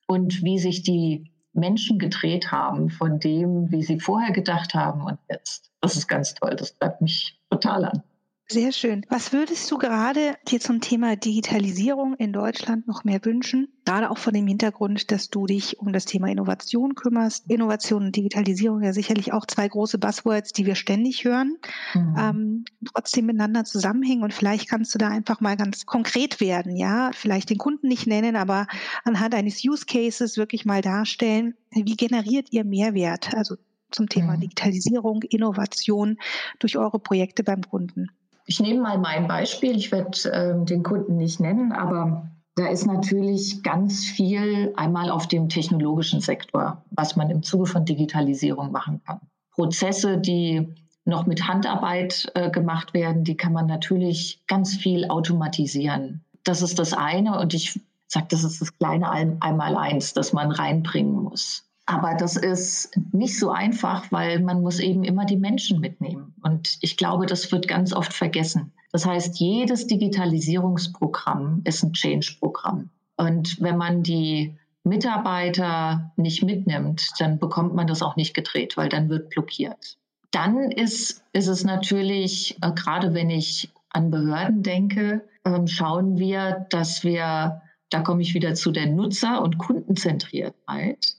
und 0.06 0.42
wie 0.42 0.59
sich 0.59 0.83
die 0.83 1.30
Menschen 1.52 1.99
gedreht 1.99 2.52
haben 2.52 2.88
von 2.88 3.18
dem, 3.18 3.71
wie 3.71 3.83
sie 3.83 3.99
vorher 4.00 4.33
gedacht 4.33 4.75
haben 4.75 5.02
und 5.02 5.18
jetzt. 5.28 5.71
Das 5.80 5.97
ist 5.97 6.06
ganz 6.06 6.35
toll. 6.35 6.54
Das 6.56 6.73
bleibt 6.73 7.02
mich 7.02 7.38
total 7.50 7.85
an. 7.87 8.02
Sehr 8.49 8.71
schön. 8.71 9.05
Was 9.09 9.33
würdest 9.33 9.69
du 9.73 9.76
gerade 9.76 10.37
dir 10.47 10.61
zum 10.61 10.81
Thema 10.81 11.17
Digitalisierung 11.17 12.15
in 12.15 12.33
Deutschland 12.33 12.87
noch 12.87 13.03
mehr 13.03 13.25
wünschen? 13.25 13.67
Gerade 13.85 14.09
auch 14.09 14.19
vor 14.19 14.33
dem 14.33 14.47
Hintergrund, 14.47 15.11
dass 15.11 15.31
du 15.31 15.47
dich 15.47 15.81
um 15.81 15.93
das 15.93 16.05
Thema 16.05 16.29
Innovation 16.29 16.95
kümmerst. 16.95 17.50
Innovation 17.50 18.05
und 18.05 18.17
Digitalisierung 18.17 18.83
ja 18.83 18.93
sicherlich 18.93 19.33
auch 19.33 19.47
zwei 19.47 19.67
große 19.67 19.99
Buzzwords, 19.99 20.53
die 20.53 20.65
wir 20.65 20.76
ständig 20.76 21.25
hören, 21.25 21.57
mhm. 21.93 22.17
ähm, 22.17 22.65
trotzdem 22.85 23.26
miteinander 23.26 23.65
zusammenhängen. 23.65 24.23
Und 24.23 24.33
vielleicht 24.33 24.69
kannst 24.69 24.95
du 24.95 24.99
da 24.99 25.09
einfach 25.09 25.41
mal 25.41 25.57
ganz 25.57 25.85
konkret 25.85 26.41
werden, 26.41 26.76
ja, 26.76 27.11
vielleicht 27.15 27.50
den 27.50 27.59
Kunden 27.59 27.88
nicht 27.88 28.07
nennen, 28.07 28.37
aber 28.37 28.69
anhand 29.03 29.35
eines 29.35 29.65
Use 29.65 29.87
Cases 29.87 30.37
wirklich 30.37 30.65
mal 30.65 30.83
darstellen, 30.83 31.55
wie 31.73 31.97
generiert 31.97 32.53
ihr 32.53 32.65
Mehrwert? 32.65 33.35
Also 33.35 33.57
zum 33.91 34.09
Thema 34.09 34.37
mhm. 34.37 34.43
Digitalisierung, 34.43 35.23
Innovation 35.23 36.19
durch 36.61 36.79
eure 36.79 37.00
Projekte 37.00 37.43
beim 37.43 37.62
Kunden. 37.62 38.09
Ich 38.47 38.61
nehme 38.61 38.81
mal 38.81 38.99
mein 38.99 39.26
Beispiel. 39.26 39.76
Ich 39.76 39.93
werde 39.93 40.31
äh, 40.31 40.65
den 40.65 40.83
Kunden 40.83 41.17
nicht 41.17 41.41
nennen, 41.41 41.73
aber 41.73 42.31
da 42.55 42.69
ist 42.69 42.87
natürlich 42.87 43.62
ganz 43.62 44.07
viel 44.07 44.73
einmal 44.76 45.11
auf 45.11 45.26
dem 45.29 45.49
technologischen 45.49 46.21
Sektor, 46.21 46.83
was 46.91 47.17
man 47.17 47.29
im 47.29 47.43
Zuge 47.43 47.67
von 47.67 47.85
Digitalisierung 47.85 48.73
machen 48.73 49.03
kann. 49.05 49.21
Prozesse, 49.50 50.17
die 50.19 50.75
noch 51.05 51.26
mit 51.26 51.47
Handarbeit 51.47 52.31
äh, 52.35 52.50
gemacht 52.50 52.95
werden, 52.95 53.25
die 53.25 53.37
kann 53.37 53.53
man 53.53 53.67
natürlich 53.67 54.43
ganz 54.47 54.76
viel 54.76 55.09
automatisieren. 55.09 56.25
Das 56.45 56.62
ist 56.62 56.79
das 56.79 56.93
eine 56.95 57.38
und 57.38 57.53
ich 57.53 57.81
sage, 58.07 58.26
das 58.31 58.45
ist 58.45 58.61
das 58.61 58.76
kleine 58.79 59.11
Einmaleins, 59.11 60.15
das 60.15 60.33
man 60.33 60.50
reinbringen 60.50 61.23
muss. 61.23 61.65
Aber 61.87 62.14
das 62.14 62.37
ist 62.37 62.90
nicht 63.12 63.38
so 63.38 63.50
einfach, 63.50 64.11
weil 64.11 64.40
man 64.40 64.61
muss 64.61 64.81
eben 64.81 65.05
immer 65.05 65.25
die 65.25 65.37
Menschen 65.37 65.81
mitnehmen. 65.81 66.35
Und 66.43 66.78
ich 66.81 66.97
glaube, 66.97 67.26
das 67.26 67.52
wird 67.52 67.69
ganz 67.69 67.93
oft 67.93 68.12
vergessen. 68.12 68.73
Das 68.90 69.07
heißt, 69.07 69.38
jedes 69.38 69.87
Digitalisierungsprogramm 69.87 71.62
ist 71.64 71.85
ein 71.85 71.93
Change-Programm. 71.93 72.90
Und 73.16 73.61
wenn 73.61 73.76
man 73.76 74.02
die 74.02 74.57
Mitarbeiter 74.83 76.12
nicht 76.16 76.43
mitnimmt, 76.43 77.11
dann 77.19 77.38
bekommt 77.38 77.75
man 77.75 77.87
das 77.87 78.02
auch 78.02 78.16
nicht 78.16 78.35
gedreht, 78.35 78.76
weil 78.76 78.88
dann 78.88 79.09
wird 79.09 79.31
blockiert. 79.31 79.97
Dann 80.31 80.71
ist, 80.71 81.25
ist 81.33 81.47
es 81.47 81.64
natürlich, 81.64 82.57
äh, 82.62 82.73
gerade 82.73 83.14
wenn 83.14 83.31
ich 83.31 83.71
an 83.90 84.11
Behörden 84.11 84.62
denke, 84.62 85.25
äh, 85.45 85.66
schauen 85.66 86.19
wir, 86.19 86.66
dass 86.71 87.05
wir, 87.05 87.62
da 87.90 88.00
komme 88.00 88.23
ich 88.23 88.35
wieder 88.35 88.55
zu 88.55 88.71
der 88.71 88.87
Nutzer- 88.87 89.43
und 89.43 89.59
Kundenzentriertheit, 89.59 91.16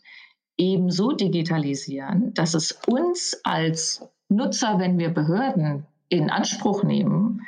ebenso 0.58 1.12
digitalisieren, 1.12 2.34
dass 2.34 2.54
es 2.54 2.80
uns 2.88 3.40
als 3.44 4.08
Nutzer, 4.30 4.80
wenn 4.80 4.98
wir 4.98 5.10
Behörden 5.10 5.86
in 6.10 6.30
Anspruch 6.30 6.84
nehmen, 6.84 7.42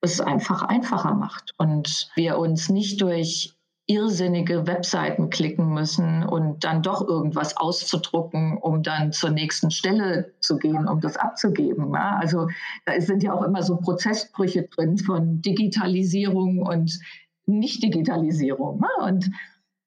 es 0.00 0.20
einfach 0.20 0.62
einfacher 0.62 1.14
macht 1.14 1.54
und 1.58 2.10
wir 2.16 2.38
uns 2.38 2.68
nicht 2.68 3.00
durch 3.00 3.54
irrsinnige 3.86 4.66
Webseiten 4.66 5.28
klicken 5.30 5.74
müssen 5.74 6.24
und 6.24 6.64
dann 6.64 6.82
doch 6.82 7.06
irgendwas 7.06 7.56
auszudrucken, 7.56 8.58
um 8.58 8.82
dann 8.82 9.12
zur 9.12 9.30
nächsten 9.30 9.70
Stelle 9.70 10.32
zu 10.40 10.56
gehen, 10.56 10.88
um 10.88 11.00
das 11.00 11.16
abzugeben. 11.16 11.92
Ja? 11.92 12.16
Also 12.20 12.48
da 12.84 13.00
sind 13.00 13.22
ja 13.22 13.32
auch 13.32 13.42
immer 13.42 13.62
so 13.62 13.76
Prozessbrüche 13.76 14.64
drin 14.64 14.98
von 14.98 15.42
Digitalisierung 15.42 16.62
und 16.62 16.98
Nicht-Digitalisierung. 17.46 18.82
Ja? 18.82 19.04
Und, 19.04 19.30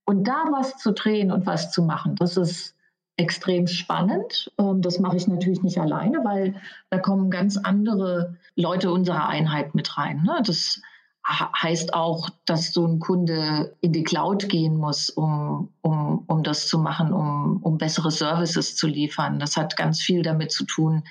und 0.06 0.28
da 0.28 0.46
was 0.52 0.78
zu 0.78 0.94
drehen 0.94 1.32
und 1.32 1.46
was 1.46 1.72
zu 1.72 1.84
machen, 1.84 2.16
das 2.16 2.38
ist 2.38 2.76
extrem 3.18 3.68
spannend. 3.68 4.52
Ähm, 4.60 4.82
das 4.82 5.00
mache 5.00 5.18
ich 5.18 5.28
natürlich 5.28 5.64
nicht 5.64 5.80
alleine, 5.80 6.24
weil 6.24 6.56
da 6.90 7.00
kommen 7.00 7.32
ganz 7.32 7.58
andere 7.58 8.38
Leute 8.56 8.92
unserer 8.92 9.28
Einheit 9.28 9.74
mit 9.74 9.98
rein. 9.98 10.24
Ne? 10.24 10.42
Das 10.46 10.82
heißt 11.28 11.94
auch, 11.94 12.30
dass 12.46 12.72
so 12.72 12.86
ein 12.86 13.00
Kunde 13.00 13.76
in 13.82 13.94
die 13.94 14.04
Cloud 14.04 14.48
gehen 14.48 14.78
muss, 14.78 15.10
um, 15.10 15.74
um, 15.82 16.24
um 16.28 16.44
das 16.44 16.68
zu 16.68 16.78
machen, 16.78 17.12
um, 17.12 17.64
um 17.64 17.80
bessere 17.80 18.12
Services 18.12 18.76
zu 18.76 18.86
liefern. 18.86 19.40
Das 19.40 19.58
hat 19.58 19.76
ganz 19.76 20.02
viel 20.02 20.22
damit 20.22 20.52
zu 20.52 20.66
tun, 20.66 21.04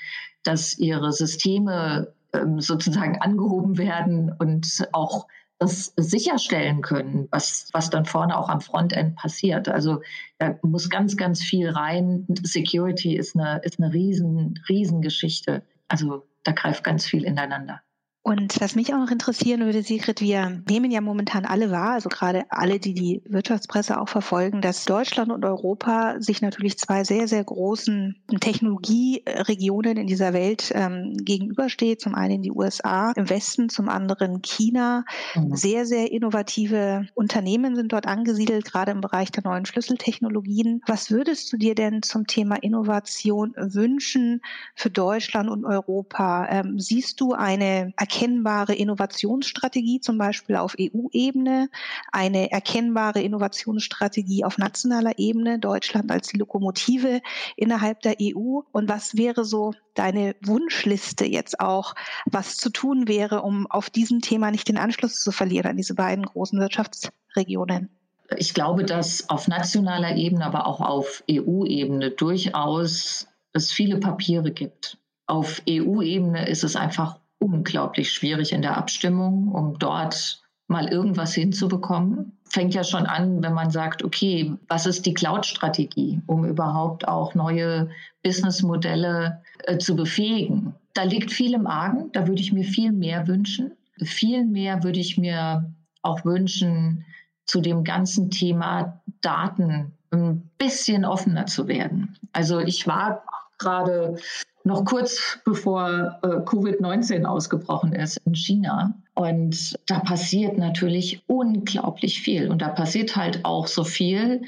dass 0.44 0.78
ihre 0.78 1.10
Systeme 1.12 2.12
ähm, 2.32 2.60
sozusagen 2.60 3.20
angehoben 3.20 3.76
werden 3.76 4.32
und 4.38 4.86
auch 4.92 5.26
das 5.64 5.92
sicherstellen 5.96 6.82
können, 6.82 7.28
was, 7.30 7.68
was 7.72 7.90
dann 7.90 8.04
vorne 8.04 8.38
auch 8.38 8.48
am 8.48 8.60
Frontend 8.60 9.16
passiert. 9.16 9.68
Also 9.68 10.02
da 10.38 10.58
muss 10.62 10.90
ganz, 10.90 11.16
ganz 11.16 11.42
viel 11.42 11.70
rein. 11.70 12.26
Security 12.42 13.16
ist 13.16 13.34
eine, 13.36 13.60
ist 13.62 13.80
eine 13.80 13.92
riesen, 13.92 14.60
riesen 14.68 15.00
Geschichte. 15.00 15.62
Also 15.88 16.26
da 16.42 16.52
greift 16.52 16.84
ganz 16.84 17.06
viel 17.06 17.24
ineinander. 17.24 17.80
Und 18.26 18.58
was 18.58 18.74
mich 18.74 18.94
auch 18.94 18.98
noch 18.98 19.10
interessieren 19.10 19.60
würde, 19.66 19.82
Sigrid, 19.82 20.22
wir 20.22 20.62
nehmen 20.66 20.90
ja 20.90 21.02
momentan 21.02 21.44
alle 21.44 21.70
wahr, 21.70 21.90
also 21.90 22.08
gerade 22.08 22.44
alle, 22.48 22.80
die 22.80 22.94
die 22.94 23.22
Wirtschaftspresse 23.26 24.00
auch 24.00 24.08
verfolgen, 24.08 24.62
dass 24.62 24.86
Deutschland 24.86 25.30
und 25.30 25.44
Europa 25.44 26.14
sich 26.20 26.40
natürlich 26.40 26.78
zwei 26.78 27.04
sehr, 27.04 27.28
sehr 27.28 27.44
großen 27.44 28.16
Technologieregionen 28.40 29.98
in 29.98 30.06
dieser 30.06 30.32
Welt 30.32 30.72
ähm, 30.74 31.14
gegenübersteht. 31.18 32.00
Zum 32.00 32.14
einen 32.14 32.40
die 32.40 32.50
USA 32.50 33.12
im 33.12 33.28
Westen, 33.28 33.68
zum 33.68 33.90
anderen 33.90 34.40
China. 34.40 35.04
Mhm. 35.34 35.54
Sehr, 35.54 35.84
sehr 35.84 36.10
innovative 36.10 37.06
Unternehmen 37.12 37.76
sind 37.76 37.92
dort 37.92 38.06
angesiedelt, 38.06 38.64
gerade 38.64 38.92
im 38.92 39.02
Bereich 39.02 39.32
der 39.32 39.44
neuen 39.44 39.66
Schlüsseltechnologien. 39.66 40.80
Was 40.86 41.10
würdest 41.10 41.52
du 41.52 41.58
dir 41.58 41.74
denn 41.74 42.00
zum 42.00 42.26
Thema 42.26 42.56
Innovation 42.56 43.52
wünschen 43.58 44.40
für 44.74 44.88
Deutschland 44.88 45.50
und 45.50 45.66
Europa? 45.66 46.48
Ähm, 46.48 46.80
siehst 46.80 47.20
du 47.20 47.34
eine 47.34 47.92
erkennbare 48.14 48.74
Innovationsstrategie, 48.74 50.00
zum 50.00 50.18
Beispiel 50.18 50.56
auf 50.56 50.76
EU-Ebene, 50.78 51.68
eine 52.12 52.50
erkennbare 52.52 53.20
Innovationsstrategie 53.20 54.44
auf 54.44 54.56
nationaler 54.56 55.18
Ebene, 55.18 55.58
Deutschland 55.58 56.10
als 56.12 56.32
Lokomotive 56.32 57.20
innerhalb 57.56 58.00
der 58.00 58.16
EU. 58.20 58.60
Und 58.70 58.88
was 58.88 59.16
wäre 59.16 59.44
so 59.44 59.74
deine 59.94 60.36
Wunschliste 60.44 61.24
jetzt 61.24 61.58
auch, 61.58 61.94
was 62.26 62.56
zu 62.56 62.70
tun 62.70 63.08
wäre, 63.08 63.42
um 63.42 63.66
auf 63.68 63.90
diesem 63.90 64.20
Thema 64.20 64.50
nicht 64.50 64.68
den 64.68 64.78
Anschluss 64.78 65.16
zu 65.16 65.32
verlieren 65.32 65.70
an 65.70 65.76
diese 65.76 65.94
beiden 65.94 66.24
großen 66.24 66.60
Wirtschaftsregionen? 66.60 67.90
Ich 68.36 68.54
glaube, 68.54 68.84
dass 68.84 69.28
auf 69.28 69.48
nationaler 69.48 70.16
Ebene, 70.16 70.44
aber 70.44 70.66
auch 70.66 70.80
auf 70.80 71.24
EU-Ebene 71.28 72.12
durchaus 72.12 73.26
es 73.52 73.72
viele 73.72 73.98
Papiere 73.98 74.50
gibt. 74.52 74.98
Auf 75.26 75.62
EU-Ebene 75.68 76.48
ist 76.48 76.64
es 76.64 76.76
einfach 76.76 77.18
unglaublich 77.44 78.12
schwierig 78.12 78.52
in 78.52 78.62
der 78.62 78.76
Abstimmung, 78.76 79.48
um 79.48 79.78
dort 79.78 80.42
mal 80.66 80.88
irgendwas 80.88 81.34
hinzubekommen. 81.34 82.38
Fängt 82.48 82.74
ja 82.74 82.84
schon 82.84 83.06
an, 83.06 83.42
wenn 83.42 83.52
man 83.52 83.70
sagt, 83.70 84.02
okay, 84.02 84.54
was 84.68 84.86
ist 84.86 85.04
die 85.04 85.14
Cloud-Strategie, 85.14 86.22
um 86.26 86.44
überhaupt 86.44 87.06
auch 87.06 87.34
neue 87.34 87.90
Businessmodelle 88.22 89.42
äh, 89.64 89.78
zu 89.78 89.94
befähigen. 89.94 90.74
Da 90.94 91.02
liegt 91.02 91.32
viel 91.32 91.54
im 91.54 91.66
Argen, 91.66 92.10
da 92.12 92.26
würde 92.26 92.40
ich 92.40 92.52
mir 92.52 92.64
viel 92.64 92.92
mehr 92.92 93.26
wünschen. 93.26 93.72
Viel 94.02 94.44
mehr 94.44 94.82
würde 94.82 95.00
ich 95.00 95.18
mir 95.18 95.72
auch 96.02 96.24
wünschen, 96.24 97.04
zu 97.46 97.60
dem 97.60 97.84
ganzen 97.84 98.30
Thema 98.30 99.02
Daten 99.20 99.92
ein 100.10 100.50
bisschen 100.56 101.04
offener 101.04 101.46
zu 101.46 101.68
werden. 101.68 102.16
Also 102.32 102.60
ich 102.60 102.86
war 102.86 103.24
gerade 103.58 104.16
noch 104.64 104.84
kurz 104.84 105.38
bevor 105.44 106.18
äh, 106.22 106.26
Covid-19 106.26 107.24
ausgebrochen 107.24 107.92
ist 107.92 108.16
in 108.24 108.34
China. 108.34 108.94
Und 109.14 109.74
da 109.86 110.00
passiert 110.00 110.58
natürlich 110.58 111.22
unglaublich 111.26 112.22
viel. 112.22 112.50
Und 112.50 112.62
da 112.62 112.68
passiert 112.68 113.14
halt 113.14 113.44
auch 113.44 113.66
so 113.66 113.84
viel, 113.84 114.42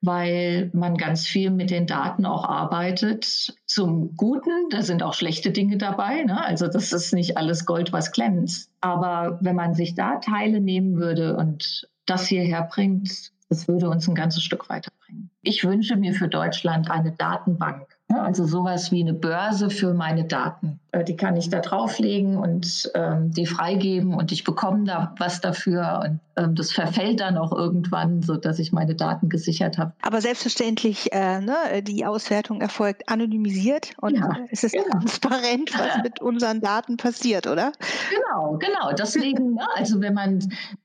weil 0.00 0.70
man 0.72 0.96
ganz 0.96 1.26
viel 1.26 1.50
mit 1.50 1.70
den 1.70 1.86
Daten 1.86 2.24
auch 2.24 2.44
arbeitet. 2.44 3.54
Zum 3.66 4.16
Guten, 4.16 4.70
da 4.70 4.82
sind 4.82 5.02
auch 5.02 5.14
schlechte 5.14 5.50
Dinge 5.50 5.76
dabei. 5.76 6.22
Ne? 6.24 6.42
Also 6.42 6.66
das 6.66 6.92
ist 6.92 7.12
nicht 7.12 7.36
alles 7.36 7.66
Gold, 7.66 7.92
was 7.92 8.12
glänzt. 8.12 8.70
Aber 8.80 9.38
wenn 9.42 9.56
man 9.56 9.74
sich 9.74 9.94
da 9.94 10.16
Teile 10.16 10.60
nehmen 10.60 10.96
würde 10.96 11.36
und 11.36 11.88
das 12.06 12.26
hierher 12.26 12.62
bringt, 12.62 13.32
das 13.50 13.68
würde 13.68 13.90
uns 13.90 14.08
ein 14.08 14.14
ganzes 14.14 14.42
Stück 14.42 14.70
weiterbringen. 14.70 15.30
Ich 15.42 15.64
wünsche 15.64 15.96
mir 15.96 16.14
für 16.14 16.28
Deutschland 16.28 16.90
eine 16.90 17.12
Datenbank 17.12 17.97
also 18.08 18.46
sowas 18.46 18.90
wie 18.90 19.02
eine 19.02 19.12
Börse 19.12 19.68
für 19.68 19.92
meine 19.92 20.24
Daten. 20.24 20.80
Äh, 20.92 21.04
die 21.04 21.16
kann 21.16 21.36
ich 21.36 21.50
da 21.50 21.60
drauflegen 21.60 22.38
und 22.38 22.90
ähm, 22.94 23.30
die 23.32 23.44
freigeben 23.44 24.14
und 24.14 24.32
ich 24.32 24.44
bekomme 24.44 24.84
da 24.84 25.14
was 25.18 25.42
dafür 25.42 26.00
und 26.04 26.20
ähm, 26.36 26.54
das 26.54 26.72
verfällt 26.72 27.20
dann 27.20 27.36
auch 27.36 27.52
irgendwann, 27.52 28.22
so 28.22 28.36
dass 28.36 28.58
ich 28.58 28.72
meine 28.72 28.94
Daten 28.94 29.28
gesichert 29.28 29.76
habe. 29.76 29.92
Aber 30.00 30.22
selbstverständlich, 30.22 31.12
äh, 31.12 31.40
ne, 31.40 31.82
die 31.82 32.06
Auswertung 32.06 32.62
erfolgt 32.62 33.08
anonymisiert 33.10 33.92
und 34.00 34.16
ja, 34.16 34.30
es 34.50 34.64
ist 34.64 34.72
genau. 34.72 34.88
transparent, 34.90 35.78
was 35.78 36.02
mit 36.02 36.22
unseren 36.22 36.62
Daten 36.62 36.96
passiert, 36.96 37.46
oder? 37.46 37.72
Genau, 38.10 38.56
genau. 38.56 38.92
Deswegen, 38.92 39.54
ne, 39.54 39.66
also 39.76 40.00
wenn 40.00 40.14
man, 40.14 40.38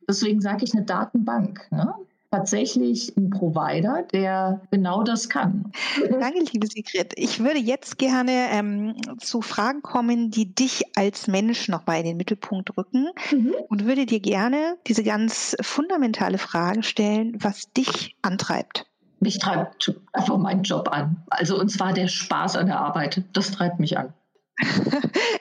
deswegen 0.10 0.42
sage 0.42 0.66
ich 0.66 0.74
eine 0.74 0.84
Datenbank. 0.84 1.68
Ne? 1.72 1.94
Tatsächlich 2.34 3.16
ein 3.16 3.30
Provider, 3.30 4.04
der 4.12 4.62
genau 4.72 5.04
das 5.04 5.30
kann. 5.30 5.72
Danke, 6.10 6.40
liebe 6.52 6.66
Sigrid. 6.66 7.14
Ich 7.16 7.40
würde 7.40 7.60
jetzt 7.60 8.00
gerne 8.00 8.48
ähm, 8.50 8.96
zu 9.20 9.44
Fragen 9.44 9.84
kommen, 9.84 10.32
die 10.32 10.54
dich 10.54 10.84
als 10.96 11.28
Mensch 11.28 11.68
noch 11.68 11.86
mal 11.86 12.00
in 12.00 12.06
den 12.06 12.18
Mittelpunkt 12.18 12.76
rücken 12.76 13.10
mhm. 13.32 13.54
und 13.70 13.86
würde 13.86 14.08
dir 14.08 14.20
gerne 14.20 14.78
diese 14.88 15.04
ganz 15.04 15.56
fundamentale 15.62 16.40
Frage 16.40 16.82
stellen, 16.82 17.38
was 17.40 17.72
dich 17.74 18.16
antreibt. 18.24 18.88
Mich 19.20 19.38
treibt 19.38 19.94
einfach 20.12 20.38
mein 20.40 20.64
Job 20.64 20.90
an. 20.92 21.24
Also 21.30 21.60
und 21.60 21.70
zwar 21.70 21.94
der 21.94 22.08
Spaß 22.08 22.58
an 22.58 22.66
der 22.66 22.80
Arbeit. 22.80 23.24
Das 23.34 23.52
treibt 23.52 23.80
mich 23.80 23.96
an. 23.96 24.12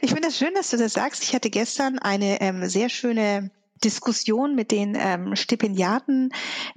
ich 0.02 0.10
finde 0.10 0.28
es 0.28 0.34
das 0.34 0.38
schön, 0.38 0.54
dass 0.54 0.70
du 0.70 0.76
das 0.76 0.92
sagst. 0.92 1.22
Ich 1.22 1.34
hatte 1.34 1.48
gestern 1.48 1.98
eine 1.98 2.42
ähm, 2.42 2.68
sehr 2.68 2.90
schöne 2.90 3.50
Diskussion 3.84 4.54
mit 4.54 4.70
den 4.70 4.96
ähm, 4.98 5.36
Stipendiaten 5.36 6.30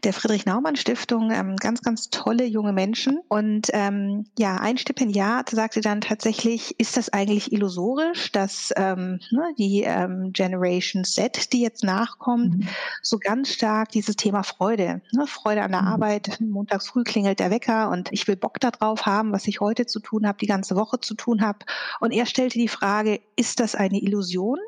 der 0.04 0.14
Friedrich-Naumann-Stiftung, 0.14 1.32
ähm, 1.32 1.56
ganz, 1.58 1.82
ganz 1.82 2.10
tolle 2.10 2.46
junge 2.46 2.74
Menschen. 2.74 3.20
Und 3.28 3.68
ähm, 3.74 4.26
ja, 4.38 4.58
ein 4.58 4.78
Stipendiat 4.78 5.50
sagte 5.50 5.82
dann 5.82 6.02
tatsächlich, 6.02 6.80
ist 6.80 6.98
das 6.98 7.10
eigentlich 7.10 7.52
illusorisch, 7.52 8.32
dass 8.32 8.74
ähm, 8.76 9.20
ne, 9.32 9.54
die 9.58 9.84
ähm, 9.84 10.32
Generation 10.34 11.04
Z, 11.04 11.54
die 11.54 11.62
jetzt 11.62 11.84
nachkommt, 11.84 12.58
mhm. 12.58 12.68
so 13.02 13.18
ganz 13.20 13.50
stark 13.50 13.90
dieses 13.90 14.16
Thema 14.16 14.44
Freude, 14.44 15.02
ne, 15.12 15.28
Freude 15.28 15.64
an 15.64 15.72
der 15.72 15.82
mhm. 15.82 15.88
Arbeit, 15.88 16.40
montags 16.40 16.90
früh 16.90 17.04
klingelt 17.04 17.40
der 17.40 17.52
Wecker 17.52 17.90
und 17.90 18.12
ich 18.12 18.28
will 18.28 18.36
Bock 18.36 18.60
darauf 18.60 19.06
haben, 19.06 19.32
was 19.32 19.48
ich 19.48 19.60
heute 19.60 19.86
zu 19.86 20.00
tun 20.00 20.28
habe, 20.28 20.38
die 20.38 20.48
ganze 20.48 20.76
Woche 20.76 21.00
zu 21.00 21.16
tun 21.16 21.42
habe. 21.42 21.60
Und 22.00 22.12
er 22.12 22.26
stellte 22.26 22.58
die 22.58 22.68
Frage, 22.68 23.20
ist 23.36 23.60
das 23.60 23.76
eine 23.76 24.00
Illusion? 24.02 24.60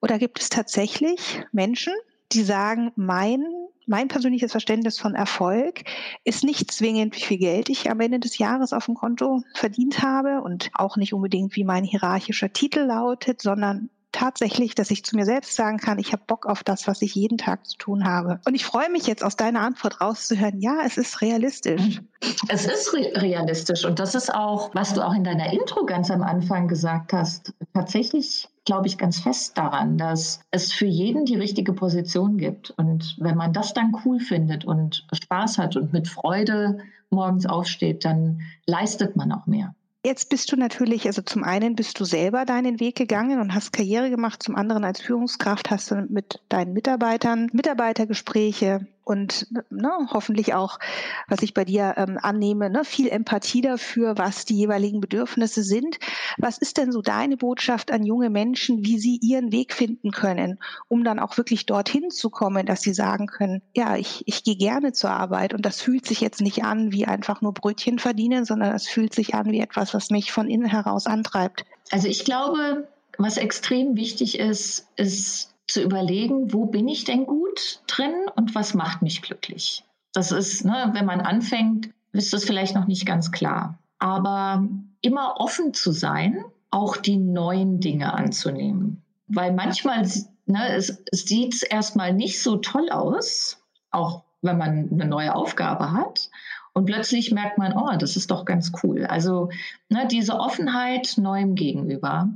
Oder 0.00 0.18
gibt 0.18 0.40
es 0.40 0.48
tatsächlich 0.48 1.42
Menschen, 1.52 1.92
die 2.32 2.42
sagen, 2.42 2.92
mein, 2.96 3.44
mein 3.86 4.08
persönliches 4.08 4.52
Verständnis 4.52 4.98
von 4.98 5.14
Erfolg 5.14 5.82
ist 6.24 6.44
nicht 6.44 6.70
zwingend, 6.70 7.16
wie 7.16 7.22
viel 7.22 7.38
Geld 7.38 7.68
ich 7.68 7.90
am 7.90 8.00
Ende 8.00 8.20
des 8.20 8.38
Jahres 8.38 8.72
auf 8.72 8.86
dem 8.86 8.94
Konto 8.94 9.42
verdient 9.54 10.02
habe 10.02 10.42
und 10.42 10.70
auch 10.74 10.96
nicht 10.96 11.12
unbedingt, 11.12 11.56
wie 11.56 11.64
mein 11.64 11.84
hierarchischer 11.84 12.52
Titel 12.52 12.80
lautet, 12.80 13.42
sondern 13.42 13.90
tatsächlich, 14.12 14.74
dass 14.74 14.90
ich 14.90 15.04
zu 15.04 15.16
mir 15.16 15.24
selbst 15.24 15.54
sagen 15.54 15.78
kann, 15.78 15.98
ich 15.98 16.12
habe 16.12 16.22
Bock 16.26 16.46
auf 16.46 16.64
das, 16.64 16.86
was 16.88 17.02
ich 17.02 17.14
jeden 17.14 17.38
Tag 17.38 17.66
zu 17.66 17.76
tun 17.78 18.04
habe. 18.04 18.40
Und 18.44 18.54
ich 18.54 18.64
freue 18.64 18.90
mich 18.90 19.06
jetzt 19.06 19.24
aus 19.24 19.36
deiner 19.36 19.60
Antwort 19.60 20.00
rauszuhören, 20.00 20.60
ja, 20.60 20.80
es 20.84 20.96
ist 20.96 21.20
realistisch. 21.20 22.00
Es 22.48 22.66
ist 22.66 22.92
re 22.92 23.12
realistisch 23.16 23.84
und 23.84 23.98
das 23.98 24.14
ist 24.14 24.34
auch, 24.34 24.74
was 24.74 24.94
du 24.94 25.06
auch 25.06 25.14
in 25.14 25.24
deiner 25.24 25.52
Intro 25.52 25.84
ganz 25.86 26.10
am 26.10 26.22
Anfang 26.22 26.68
gesagt 26.68 27.12
hast. 27.12 27.54
Tatsächlich 27.72 28.48
glaube 28.64 28.86
ich 28.86 28.98
ganz 28.98 29.20
fest 29.20 29.56
daran, 29.56 29.98
dass 29.98 30.40
es 30.50 30.72
für 30.72 30.86
jeden 30.86 31.24
die 31.24 31.36
richtige 31.36 31.72
Position 31.72 32.36
gibt. 32.36 32.70
Und 32.70 33.16
wenn 33.18 33.36
man 33.36 33.52
das 33.52 33.74
dann 33.74 33.96
cool 34.04 34.20
findet 34.20 34.64
und 34.64 35.06
Spaß 35.12 35.58
hat 35.58 35.76
und 35.76 35.92
mit 35.92 36.08
Freude 36.08 36.78
morgens 37.10 37.46
aufsteht, 37.46 38.04
dann 38.04 38.40
leistet 38.66 39.16
man 39.16 39.32
auch 39.32 39.46
mehr. 39.46 39.74
Jetzt 40.04 40.30
bist 40.30 40.50
du 40.50 40.56
natürlich, 40.56 41.06
also 41.06 41.20
zum 41.20 41.44
einen 41.44 41.76
bist 41.76 42.00
du 42.00 42.04
selber 42.04 42.46
deinen 42.46 42.80
Weg 42.80 42.96
gegangen 42.96 43.38
und 43.38 43.54
hast 43.54 43.72
Karriere 43.72 44.08
gemacht, 44.08 44.42
zum 44.42 44.56
anderen 44.56 44.82
als 44.82 45.02
Führungskraft 45.02 45.70
hast 45.70 45.90
du 45.90 46.06
mit 46.08 46.40
deinen 46.48 46.72
Mitarbeitern 46.72 47.48
Mitarbeitergespräche 47.52 48.86
und 49.10 49.48
ne, 49.70 49.90
hoffentlich 50.12 50.54
auch, 50.54 50.78
was 51.26 51.42
ich 51.42 51.52
bei 51.52 51.64
dir 51.64 51.94
ähm, 51.96 52.16
annehme, 52.22 52.70
ne, 52.70 52.84
viel 52.84 53.08
Empathie 53.08 53.60
dafür, 53.60 54.16
was 54.16 54.44
die 54.44 54.54
jeweiligen 54.54 55.00
Bedürfnisse 55.00 55.64
sind. 55.64 55.98
Was 56.38 56.58
ist 56.58 56.78
denn 56.78 56.92
so 56.92 57.02
deine 57.02 57.36
Botschaft 57.36 57.90
an 57.90 58.04
junge 58.04 58.30
Menschen, 58.30 58.84
wie 58.84 59.00
sie 59.00 59.18
ihren 59.20 59.50
Weg 59.50 59.74
finden 59.74 60.12
können, 60.12 60.60
um 60.86 61.02
dann 61.02 61.18
auch 61.18 61.36
wirklich 61.38 61.66
dorthin 61.66 62.10
zu 62.10 62.30
kommen, 62.30 62.66
dass 62.66 62.82
sie 62.82 62.94
sagen 62.94 63.26
können, 63.26 63.62
ja, 63.74 63.96
ich, 63.96 64.22
ich 64.26 64.44
gehe 64.44 64.56
gerne 64.56 64.92
zur 64.92 65.10
Arbeit 65.10 65.54
und 65.54 65.66
das 65.66 65.80
fühlt 65.82 66.06
sich 66.06 66.20
jetzt 66.20 66.40
nicht 66.40 66.62
an 66.62 66.92
wie 66.92 67.06
einfach 67.06 67.40
nur 67.40 67.52
Brötchen 67.52 67.98
verdienen, 67.98 68.44
sondern 68.44 68.72
es 68.76 68.86
fühlt 68.86 69.12
sich 69.12 69.34
an 69.34 69.50
wie 69.50 69.58
etwas, 69.58 69.92
was 69.92 70.10
mich 70.10 70.30
von 70.30 70.48
innen 70.48 70.68
heraus 70.68 71.08
antreibt. 71.08 71.64
Also 71.90 72.06
ich 72.06 72.24
glaube, 72.24 72.86
was 73.18 73.38
extrem 73.38 73.96
wichtig 73.96 74.38
ist, 74.38 74.86
ist 74.94 75.50
zu 75.70 75.82
überlegen, 75.82 76.52
wo 76.52 76.66
bin 76.66 76.88
ich 76.88 77.04
denn 77.04 77.26
gut 77.26 77.82
drin 77.86 78.14
und 78.36 78.54
was 78.54 78.74
macht 78.74 79.02
mich 79.02 79.22
glücklich. 79.22 79.84
Das 80.12 80.32
ist, 80.32 80.64
ne, 80.64 80.90
wenn 80.92 81.06
man 81.06 81.20
anfängt, 81.20 81.90
ist 82.12 82.32
das 82.32 82.44
vielleicht 82.44 82.74
noch 82.74 82.86
nicht 82.86 83.06
ganz 83.06 83.30
klar. 83.30 83.78
Aber 83.98 84.66
immer 85.02 85.36
offen 85.38 85.72
zu 85.72 85.92
sein, 85.92 86.44
auch 86.70 86.96
die 86.96 87.16
neuen 87.16 87.80
Dinge 87.80 88.12
anzunehmen. 88.12 89.02
Weil 89.28 89.52
manchmal 89.52 90.02
ne, 90.46 90.68
es, 90.74 91.02
es 91.10 91.24
sieht 91.24 91.62
erstmal 91.62 92.12
nicht 92.12 92.42
so 92.42 92.56
toll 92.56 92.90
aus, 92.90 93.58
auch 93.90 94.24
wenn 94.42 94.58
man 94.58 94.88
eine 94.90 95.06
neue 95.06 95.34
Aufgabe 95.34 95.92
hat. 95.92 96.30
Und 96.72 96.86
plötzlich 96.86 97.32
merkt 97.32 97.58
man, 97.58 97.76
oh, 97.76 97.96
das 97.98 98.16
ist 98.16 98.30
doch 98.30 98.44
ganz 98.44 98.72
cool. 98.82 99.04
Also 99.06 99.50
ne, 99.88 100.06
diese 100.10 100.38
Offenheit 100.38 101.14
neuem 101.16 101.54
gegenüber 101.54 102.28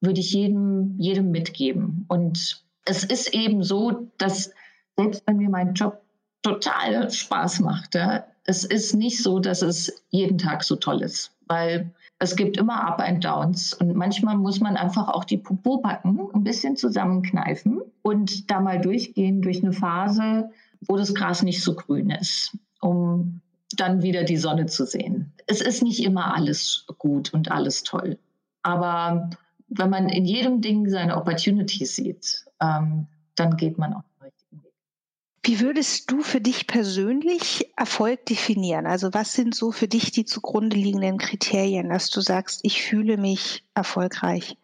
würde 0.00 0.20
ich 0.20 0.32
jedem, 0.32 0.96
jedem 0.98 1.30
mitgeben. 1.30 2.04
Und 2.08 2.61
es 2.84 3.04
ist 3.04 3.34
eben 3.34 3.62
so, 3.62 4.08
dass 4.18 4.52
selbst 4.96 5.22
wenn 5.26 5.36
mir 5.36 5.48
mein 5.48 5.74
Job 5.74 6.02
total 6.42 7.10
Spaß 7.10 7.60
macht, 7.60 7.94
ja, 7.94 8.24
es 8.44 8.64
ist 8.64 8.94
nicht 8.94 9.22
so, 9.22 9.38
dass 9.38 9.62
es 9.62 10.02
jeden 10.10 10.38
Tag 10.38 10.64
so 10.64 10.76
toll 10.76 11.02
ist, 11.02 11.32
weil 11.46 11.92
es 12.18 12.36
gibt 12.36 12.56
immer 12.56 12.86
Up 12.86 13.00
and 13.00 13.24
Downs 13.24 13.74
und 13.74 13.94
manchmal 13.96 14.36
muss 14.36 14.60
man 14.60 14.76
einfach 14.76 15.08
auch 15.08 15.24
die 15.24 15.38
Popobacken 15.38 16.28
ein 16.32 16.44
bisschen 16.44 16.76
zusammenkneifen 16.76 17.82
und 18.02 18.50
da 18.50 18.60
mal 18.60 18.80
durchgehen 18.80 19.42
durch 19.42 19.62
eine 19.62 19.72
Phase, 19.72 20.50
wo 20.86 20.96
das 20.96 21.14
Gras 21.14 21.42
nicht 21.42 21.62
so 21.62 21.74
grün 21.74 22.10
ist, 22.10 22.56
um 22.80 23.40
dann 23.76 24.02
wieder 24.02 24.24
die 24.24 24.36
Sonne 24.36 24.66
zu 24.66 24.86
sehen. 24.86 25.32
Es 25.46 25.60
ist 25.60 25.82
nicht 25.82 26.04
immer 26.04 26.34
alles 26.34 26.86
gut 26.98 27.32
und 27.32 27.50
alles 27.50 27.84
toll, 27.84 28.18
aber 28.62 29.30
wenn 29.78 29.90
man 29.90 30.08
in 30.08 30.24
jedem 30.24 30.60
Ding 30.60 30.88
seine 30.88 31.16
Opportunities 31.16 31.96
sieht, 31.96 32.44
ähm, 32.60 33.06
dann 33.34 33.56
geht 33.56 33.78
man 33.78 33.94
auch 33.94 34.02
den 34.02 34.26
richtigen 34.26 34.62
Weg. 34.62 34.72
Wie 35.44 35.60
würdest 35.60 36.10
du 36.10 36.22
für 36.22 36.40
dich 36.40 36.66
persönlich 36.66 37.72
Erfolg 37.76 38.26
definieren? 38.26 38.86
Also 38.86 39.12
was 39.12 39.32
sind 39.32 39.54
so 39.54 39.72
für 39.72 39.88
dich 39.88 40.10
die 40.10 40.24
zugrunde 40.24 40.76
liegenden 40.76 41.18
Kriterien, 41.18 41.88
dass 41.88 42.10
du 42.10 42.20
sagst, 42.20 42.60
ich 42.62 42.82
fühle 42.82 43.16
mich 43.16 43.64
erfolgreich? 43.74 44.56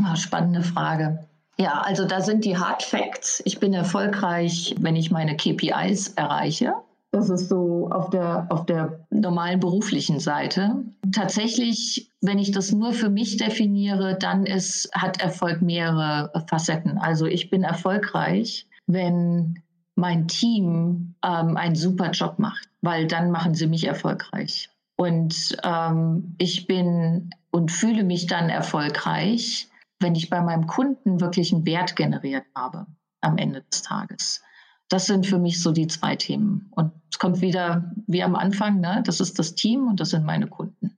Oh, 0.00 0.16
spannende 0.16 0.62
Frage. 0.62 1.26
Ja, 1.56 1.82
also 1.82 2.04
da 2.04 2.20
sind 2.20 2.44
die 2.44 2.56
Hard 2.56 2.82
Facts. 2.82 3.40
Ich 3.44 3.60
bin 3.60 3.74
erfolgreich, 3.74 4.74
wenn 4.78 4.96
ich 4.96 5.10
meine 5.10 5.36
KPIs 5.36 6.08
erreiche. 6.14 6.74
Das 7.14 7.30
ist 7.30 7.48
so 7.48 7.88
auf 7.92 8.10
der, 8.10 8.48
auf 8.50 8.66
der 8.66 9.06
normalen 9.10 9.60
beruflichen 9.60 10.18
Seite. 10.18 10.82
Tatsächlich, 11.12 12.10
wenn 12.20 12.40
ich 12.40 12.50
das 12.50 12.72
nur 12.72 12.92
für 12.92 13.08
mich 13.08 13.36
definiere, 13.36 14.18
dann 14.18 14.46
ist, 14.46 14.90
hat 14.92 15.22
Erfolg 15.22 15.62
mehrere 15.62 16.32
Facetten. 16.48 16.98
Also 16.98 17.26
ich 17.26 17.50
bin 17.50 17.62
erfolgreich, 17.62 18.66
wenn 18.88 19.62
mein 19.94 20.26
Team 20.26 21.14
ähm, 21.24 21.56
einen 21.56 21.76
super 21.76 22.10
Job 22.10 22.40
macht, 22.40 22.68
weil 22.82 23.06
dann 23.06 23.30
machen 23.30 23.54
sie 23.54 23.68
mich 23.68 23.86
erfolgreich. 23.86 24.70
Und 24.96 25.56
ähm, 25.62 26.34
ich 26.38 26.66
bin 26.66 27.30
und 27.52 27.70
fühle 27.70 28.02
mich 28.02 28.26
dann 28.26 28.48
erfolgreich, 28.50 29.68
wenn 30.00 30.16
ich 30.16 30.30
bei 30.30 30.40
meinem 30.40 30.66
Kunden 30.66 31.20
wirklich 31.20 31.52
einen 31.52 31.64
Wert 31.64 31.94
generiert 31.94 32.46
habe 32.56 32.86
am 33.20 33.38
Ende 33.38 33.62
des 33.70 33.82
Tages. 33.82 34.42
Das 34.88 35.06
sind 35.06 35.26
für 35.26 35.38
mich 35.38 35.62
so 35.62 35.72
die 35.72 35.86
zwei 35.86 36.16
Themen. 36.16 36.68
Und 36.70 36.92
es 37.10 37.18
kommt 37.18 37.40
wieder 37.40 37.92
wie 38.06 38.22
am 38.22 38.36
Anfang, 38.36 38.80
ne? 38.80 39.02
das 39.06 39.20
ist 39.20 39.38
das 39.38 39.54
Team 39.54 39.88
und 39.88 40.00
das 40.00 40.10
sind 40.10 40.24
meine 40.24 40.46
Kunden. 40.46 40.96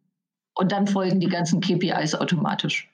Und 0.54 0.72
dann 0.72 0.86
folgen 0.86 1.20
die 1.20 1.28
ganzen 1.28 1.60
KPIs 1.60 2.14
automatisch. 2.14 2.90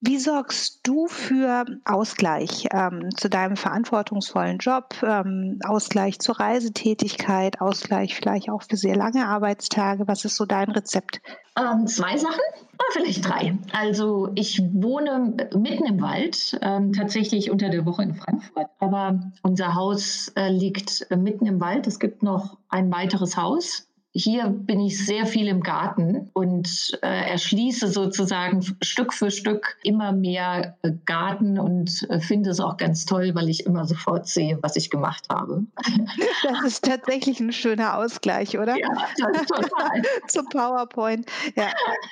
Wie 0.00 0.18
sorgst 0.18 0.80
du 0.82 1.06
für 1.06 1.64
Ausgleich 1.86 2.68
ähm, 2.70 3.08
zu 3.16 3.30
deinem 3.30 3.56
verantwortungsvollen 3.56 4.58
Job, 4.58 4.94
ähm, 5.02 5.58
Ausgleich 5.64 6.18
zur 6.18 6.38
Reisetätigkeit, 6.38 7.62
Ausgleich 7.62 8.14
vielleicht 8.14 8.50
auch 8.50 8.62
für 8.62 8.76
sehr 8.76 8.94
lange 8.94 9.26
Arbeitstage? 9.26 10.06
Was 10.06 10.26
ist 10.26 10.36
so 10.36 10.44
dein 10.44 10.70
Rezept? 10.70 11.22
Ähm, 11.58 11.86
zwei 11.86 12.18
Sachen, 12.18 12.42
oder 12.74 12.88
vielleicht 12.92 13.26
drei. 13.26 13.56
Also 13.72 14.30
ich 14.34 14.62
wohne 14.74 15.34
mitten 15.56 15.86
im 15.86 16.02
Wald, 16.02 16.58
ähm, 16.60 16.92
tatsächlich 16.92 17.50
unter 17.50 17.70
der 17.70 17.86
Woche 17.86 18.02
in 18.02 18.14
Frankfurt, 18.14 18.68
aber 18.78 19.20
unser 19.42 19.74
Haus 19.74 20.28
äh, 20.36 20.50
liegt 20.50 21.06
mitten 21.10 21.46
im 21.46 21.58
Wald. 21.58 21.86
Es 21.86 21.98
gibt 21.98 22.22
noch 22.22 22.58
ein 22.68 22.92
weiteres 22.92 23.38
Haus 23.38 23.88
hier 24.16 24.48
bin 24.48 24.80
ich 24.80 25.04
sehr 25.04 25.26
viel 25.26 25.46
im 25.46 25.62
Garten 25.62 26.30
und 26.32 26.98
äh, 27.02 27.30
erschließe 27.30 27.88
sozusagen 27.88 28.62
Stück 28.80 29.12
für 29.12 29.30
Stück 29.30 29.76
immer 29.82 30.12
mehr 30.12 30.78
äh, 30.82 30.92
Garten 31.04 31.58
und 31.58 32.06
äh, 32.08 32.18
finde 32.18 32.50
es 32.50 32.60
auch 32.60 32.78
ganz 32.78 33.04
toll, 33.04 33.34
weil 33.34 33.50
ich 33.50 33.66
immer 33.66 33.84
sofort 33.84 34.26
sehe, 34.26 34.58
was 34.62 34.76
ich 34.76 34.90
gemacht 34.90 35.26
habe. 35.28 35.66
Das 36.42 36.64
ist 36.64 36.84
tatsächlich 36.84 37.40
ein 37.40 37.52
schöner 37.52 37.96
Ausgleich, 37.98 38.58
oder? 38.58 38.76
Ja, 38.76 38.88
total. 39.18 40.02
Zum 40.28 40.48
PowerPoint. 40.48 41.26
Ja. 41.56 41.68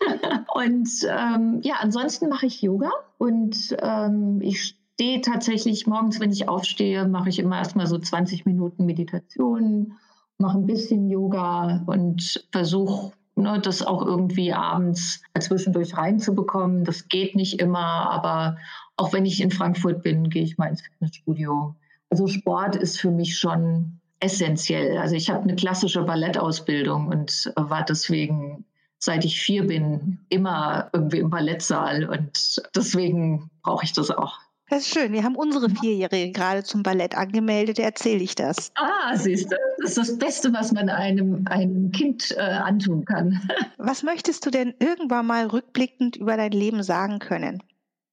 Und 0.54 0.88
ähm, 1.08 1.60
ja, 1.62 1.76
ansonsten 1.80 2.28
mache 2.28 2.46
ich 2.46 2.60
Yoga 2.60 2.90
und 3.18 3.76
ähm, 3.80 4.40
ich 4.42 4.76
stehe 4.94 5.20
tatsächlich 5.20 5.86
morgens, 5.86 6.20
wenn 6.20 6.30
ich 6.30 6.48
aufstehe, 6.48 7.06
mache 7.06 7.28
ich 7.28 7.38
immer 7.38 7.58
erstmal 7.58 7.86
so 7.86 7.98
20 7.98 8.44
Minuten 8.44 8.84
Meditation 8.86 9.94
mache 10.38 10.58
ein 10.58 10.66
bisschen 10.66 11.08
Yoga 11.08 11.82
und 11.86 12.44
versuche 12.52 13.12
ne, 13.36 13.60
das 13.60 13.82
auch 13.82 14.04
irgendwie 14.04 14.52
abends 14.52 15.22
zwischendurch 15.38 15.96
reinzubekommen. 15.96 16.84
Das 16.84 17.08
geht 17.08 17.34
nicht 17.34 17.60
immer, 17.60 18.10
aber 18.10 18.56
auch 18.96 19.12
wenn 19.12 19.26
ich 19.26 19.40
in 19.40 19.50
Frankfurt 19.50 20.02
bin, 20.02 20.30
gehe 20.30 20.42
ich 20.42 20.58
mal 20.58 20.68
ins 20.68 20.82
Fitnessstudio. 20.82 21.74
Also 22.10 22.26
Sport 22.26 22.76
ist 22.76 23.00
für 23.00 23.10
mich 23.10 23.38
schon 23.38 24.00
essentiell. 24.20 24.98
Also 24.98 25.16
ich 25.16 25.30
habe 25.30 25.42
eine 25.42 25.56
klassische 25.56 26.02
Ballettausbildung 26.02 27.08
und 27.08 27.52
war 27.56 27.84
deswegen, 27.84 28.64
seit 28.98 29.24
ich 29.24 29.40
vier 29.40 29.66
bin, 29.66 30.20
immer 30.28 30.90
irgendwie 30.92 31.18
im 31.18 31.30
Ballettsaal 31.30 32.08
und 32.08 32.62
deswegen 32.74 33.50
brauche 33.62 33.84
ich 33.84 33.92
das 33.92 34.10
auch. 34.10 34.38
Das 34.74 34.86
ist 34.86 34.92
schön. 34.92 35.12
Wir 35.12 35.22
haben 35.22 35.36
unsere 35.36 35.70
Vierjährige 35.70 36.32
gerade 36.32 36.64
zum 36.64 36.82
Ballett 36.82 37.16
angemeldet. 37.16 37.78
Erzähle 37.78 38.24
ich 38.24 38.34
das. 38.34 38.72
Ah, 38.74 39.16
siehst 39.16 39.52
du, 39.52 39.56
das 39.78 39.90
ist 39.90 39.98
das 39.98 40.18
Beste, 40.18 40.52
was 40.52 40.72
man 40.72 40.88
einem, 40.88 41.46
einem 41.46 41.92
Kind 41.92 42.34
äh, 42.36 42.40
antun 42.40 43.04
kann. 43.04 43.40
Was 43.78 44.02
möchtest 44.02 44.44
du 44.44 44.50
denn 44.50 44.74
irgendwann 44.80 45.26
mal 45.26 45.46
rückblickend 45.46 46.16
über 46.16 46.36
dein 46.36 46.50
Leben 46.50 46.82
sagen 46.82 47.20
können? 47.20 47.62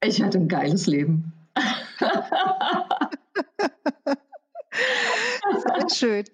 Ich 0.04 0.22
hatte 0.22 0.38
ein 0.38 0.48
geiles 0.48 0.86
Leben. 0.86 1.34
Sehr 4.72 5.90
schön. 5.90 6.26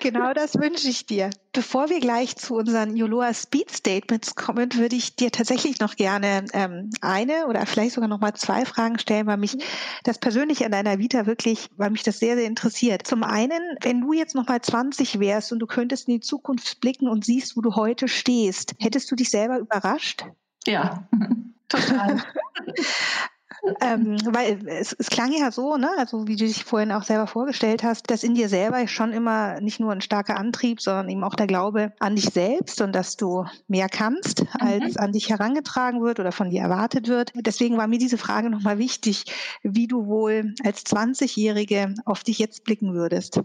Genau 0.00 0.32
das 0.32 0.54
wünsche 0.54 0.88
ich 0.88 1.06
dir. 1.06 1.30
Bevor 1.52 1.88
wir 1.88 2.00
gleich 2.00 2.36
zu 2.36 2.54
unseren 2.54 2.96
Yoloa 2.96 3.34
Speed 3.34 3.70
Statements 3.70 4.34
kommen, 4.34 4.74
würde 4.74 4.96
ich 4.96 5.16
dir 5.16 5.30
tatsächlich 5.30 5.80
noch 5.80 5.96
gerne 5.96 6.44
ähm, 6.52 6.90
eine 7.00 7.46
oder 7.46 7.66
vielleicht 7.66 7.94
sogar 7.94 8.08
noch 8.08 8.20
mal 8.20 8.34
zwei 8.34 8.64
Fragen 8.64 8.98
stellen, 8.98 9.26
weil 9.26 9.36
mich 9.36 9.56
das 10.04 10.18
persönlich 10.18 10.64
an 10.64 10.72
deiner 10.72 10.98
Vita 10.98 11.26
wirklich, 11.26 11.68
weil 11.76 11.90
mich 11.90 12.02
das 12.02 12.18
sehr, 12.18 12.36
sehr 12.36 12.46
interessiert. 12.46 13.06
Zum 13.06 13.22
einen, 13.22 13.60
wenn 13.82 14.00
du 14.00 14.12
jetzt 14.12 14.34
noch 14.34 14.46
mal 14.46 14.60
20 14.60 15.20
wärst 15.20 15.52
und 15.52 15.58
du 15.58 15.66
könntest 15.66 16.08
in 16.08 16.14
die 16.14 16.20
Zukunft 16.20 16.80
blicken 16.80 17.08
und 17.08 17.24
siehst, 17.24 17.56
wo 17.56 17.60
du 17.60 17.74
heute 17.74 18.08
stehst, 18.08 18.74
hättest 18.78 19.10
du 19.10 19.16
dich 19.16 19.30
selber 19.30 19.58
überrascht? 19.58 20.24
Ja, 20.66 21.08
total. 21.68 22.22
ähm, 23.80 24.16
weil 24.26 24.66
es, 24.66 24.94
es 24.98 25.08
klang 25.08 25.32
ja 25.32 25.50
so, 25.50 25.76
ne, 25.76 25.90
also 25.98 26.26
wie 26.26 26.36
du 26.36 26.44
dich 26.44 26.64
vorhin 26.64 26.92
auch 26.92 27.02
selber 27.02 27.26
vorgestellt 27.26 27.82
hast, 27.82 28.10
dass 28.10 28.22
in 28.22 28.34
dir 28.34 28.48
selber 28.48 28.86
schon 28.88 29.12
immer 29.12 29.60
nicht 29.60 29.80
nur 29.80 29.92
ein 29.92 30.00
starker 30.00 30.36
Antrieb, 30.36 30.80
sondern 30.80 31.08
eben 31.08 31.24
auch 31.24 31.34
der 31.34 31.46
Glaube 31.46 31.92
an 31.98 32.16
dich 32.16 32.26
selbst 32.26 32.80
und 32.80 32.92
dass 32.92 33.16
du 33.16 33.44
mehr 33.68 33.88
kannst, 33.88 34.42
mhm. 34.42 34.48
als 34.60 34.96
an 34.96 35.12
dich 35.12 35.30
herangetragen 35.30 36.02
wird 36.02 36.20
oder 36.20 36.32
von 36.32 36.50
dir 36.50 36.62
erwartet 36.62 37.08
wird. 37.08 37.32
Deswegen 37.34 37.76
war 37.76 37.86
mir 37.86 37.98
diese 37.98 38.18
Frage 38.18 38.50
nochmal 38.50 38.78
wichtig, 38.78 39.24
wie 39.62 39.86
du 39.86 40.06
wohl 40.06 40.54
als 40.64 40.84
20-Jährige 40.84 41.94
auf 42.04 42.24
dich 42.24 42.38
jetzt 42.38 42.64
blicken 42.64 42.94
würdest. 42.94 43.40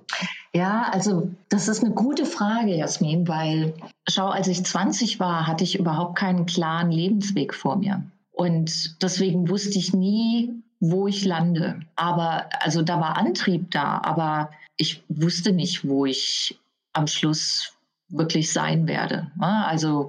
Ja, 0.53 0.89
also 0.91 1.29
das 1.49 1.67
ist 1.67 1.84
eine 1.84 1.93
gute 1.93 2.25
Frage, 2.25 2.75
Jasmin, 2.75 3.27
weil 3.27 3.73
schau, 4.08 4.27
als 4.27 4.47
ich 4.47 4.63
20 4.63 5.19
war, 5.19 5.47
hatte 5.47 5.63
ich 5.63 5.77
überhaupt 5.77 6.17
keinen 6.17 6.45
klaren 6.45 6.91
Lebensweg 6.91 7.53
vor 7.53 7.77
mir. 7.77 8.03
Und 8.39 9.04
deswegen 9.04 9.49
wusste 9.49 9.78
ich 9.78 9.93
nie, 9.93 10.63
wo 10.80 11.08
ich 11.08 11.25
lande. 11.25 11.82
Aber 11.97 12.47
also 12.62 12.82
da 12.82 12.97
war 13.02 13.17
Antrieb 13.17 13.69
da, 13.71 13.99
aber 14.02 14.52
ich 14.78 15.04
wusste 15.10 15.52
nicht, 15.52 15.86
wo 15.86 16.06
ich 16.06 16.58
am 16.93 17.08
Schluss 17.08 17.73
wirklich 18.08 18.54
sein 18.54 18.88
werde. 18.88 19.30
Ne? 19.38 19.65
Also 19.65 20.08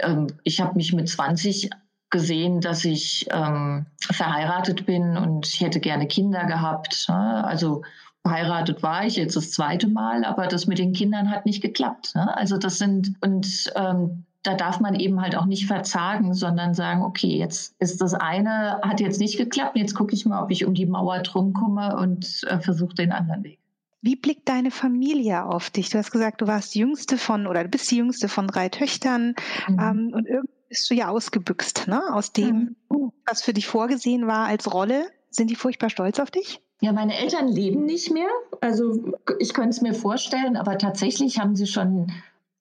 ähm, 0.00 0.26
ich 0.42 0.60
habe 0.60 0.74
mich 0.74 0.92
mit 0.92 1.08
20 1.08 1.70
gesehen, 2.10 2.60
dass 2.60 2.84
ich 2.84 3.28
ähm, 3.30 3.86
verheiratet 4.00 4.84
bin 4.84 5.16
und 5.16 5.46
ich 5.46 5.60
hätte 5.60 5.78
gerne 5.78 6.08
Kinder 6.08 6.46
gehabt. 6.46 7.06
Ne? 7.08 7.44
Also 7.44 7.84
verheiratet 8.22 8.82
war 8.82 9.06
ich 9.06 9.14
jetzt 9.14 9.36
das 9.36 9.52
zweite 9.52 9.86
Mal, 9.86 10.24
aber 10.24 10.48
das 10.48 10.66
mit 10.66 10.80
den 10.80 10.94
Kindern 10.94 11.30
hat 11.30 11.46
nicht 11.46 11.62
geklappt. 11.62 12.16
Ne? 12.16 12.36
Also 12.36 12.58
das 12.58 12.78
sind 12.78 13.14
und 13.20 13.72
ähm, 13.76 14.24
da 14.42 14.54
darf 14.54 14.80
man 14.80 14.94
eben 14.94 15.20
halt 15.20 15.36
auch 15.36 15.46
nicht 15.46 15.66
verzagen, 15.66 16.34
sondern 16.34 16.74
sagen, 16.74 17.02
okay, 17.02 17.36
jetzt 17.36 17.74
ist 17.78 18.00
das 18.00 18.14
eine, 18.14 18.80
hat 18.82 19.00
jetzt 19.00 19.20
nicht 19.20 19.38
geklappt, 19.38 19.76
jetzt 19.76 19.94
gucke 19.94 20.14
ich 20.14 20.26
mal, 20.26 20.42
ob 20.42 20.50
ich 20.50 20.64
um 20.64 20.74
die 20.74 20.86
Mauer 20.86 21.20
drum 21.20 21.52
komme 21.52 21.96
und 21.96 22.44
äh, 22.48 22.58
versuche 22.58 22.94
den 22.94 23.12
anderen 23.12 23.44
Weg. 23.44 23.58
Wie 24.00 24.16
blickt 24.16 24.48
deine 24.48 24.72
Familie 24.72 25.44
auf 25.44 25.70
dich? 25.70 25.90
Du 25.90 25.98
hast 25.98 26.10
gesagt, 26.10 26.40
du 26.40 26.48
warst 26.48 26.74
die 26.74 26.80
jüngste 26.80 27.18
von 27.18 27.46
oder 27.46 27.62
du 27.62 27.68
bist 27.68 27.88
die 27.90 27.98
jüngste 27.98 28.28
von 28.28 28.48
drei 28.48 28.68
Töchtern 28.68 29.36
mhm. 29.68 29.78
ähm, 29.78 30.12
und 30.12 30.26
irgendwie 30.26 30.52
bist 30.68 30.90
du 30.90 30.94
ja 30.94 31.08
ausgebüxt, 31.08 31.86
ne? 31.86 32.02
Aus 32.12 32.32
dem, 32.32 32.76
mhm. 32.90 33.12
was 33.26 33.42
für 33.42 33.52
dich 33.52 33.68
vorgesehen 33.68 34.26
war 34.26 34.46
als 34.46 34.72
Rolle. 34.72 35.06
Sind 35.30 35.50
die 35.50 35.54
furchtbar 35.54 35.88
stolz 35.88 36.18
auf 36.18 36.30
dich? 36.30 36.60
Ja, 36.80 36.92
meine 36.92 37.16
Eltern 37.16 37.46
leben 37.46 37.84
nicht 37.84 38.10
mehr. 38.10 38.28
Also 38.60 39.12
ich 39.38 39.54
könnte 39.54 39.70
es 39.70 39.82
mir 39.82 39.94
vorstellen, 39.94 40.56
aber 40.56 40.78
tatsächlich 40.78 41.38
haben 41.38 41.54
sie 41.54 41.68
schon 41.68 42.10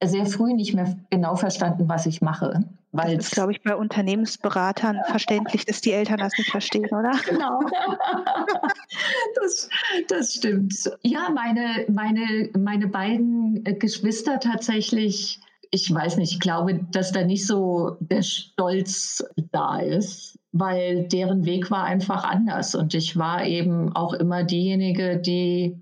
sehr 0.04 0.26
früh 0.26 0.54
nicht 0.54 0.74
mehr 0.74 0.98
genau 1.10 1.36
verstanden, 1.36 1.88
was 1.88 2.06
ich 2.06 2.22
mache. 2.22 2.64
Weil 2.94 3.16
das 3.18 3.28
ist, 3.28 3.34
glaube 3.34 3.54
ich, 3.54 3.62
bei 3.64 3.76
Unternehmensberatern 3.76 5.00
verständlich, 5.08 5.66
dass 5.66 5.80
die 5.80 5.94
Eltern 5.94 6.18
das 6.18 6.34
nicht 6.38 6.52
verstehen, 6.52 6.90
oder? 6.92 7.12
Genau. 7.26 7.62
das, 9.36 9.70
das 10.10 10.34
stimmt. 10.34 10.74
Ja, 11.02 11.30
meine, 11.34 11.86
meine, 11.88 12.50
meine 12.58 12.88
beiden 12.88 13.64
Geschwister 13.80 14.40
tatsächlich, 14.42 15.40
ich 15.70 15.94
weiß 15.94 16.18
nicht, 16.18 16.34
ich 16.34 16.40
glaube, 16.42 16.86
dass 16.92 17.14
da 17.14 17.24
nicht 17.24 17.48
so 17.48 17.96
der 18.02 18.24
Stolz 18.24 19.24
da 19.54 19.80
ist, 19.80 20.38
weil 20.52 21.08
deren 21.08 21.46
Weg 21.46 21.72
war 21.72 21.86
einfach 21.86 22.26
anders. 22.26 22.76
Und 22.76 22.94
ich 22.94 23.16
war 23.18 23.46
eben 23.46 23.96
auch 23.96 24.14
immer 24.14 24.44
diejenige, 24.44 25.18
die 25.18 25.82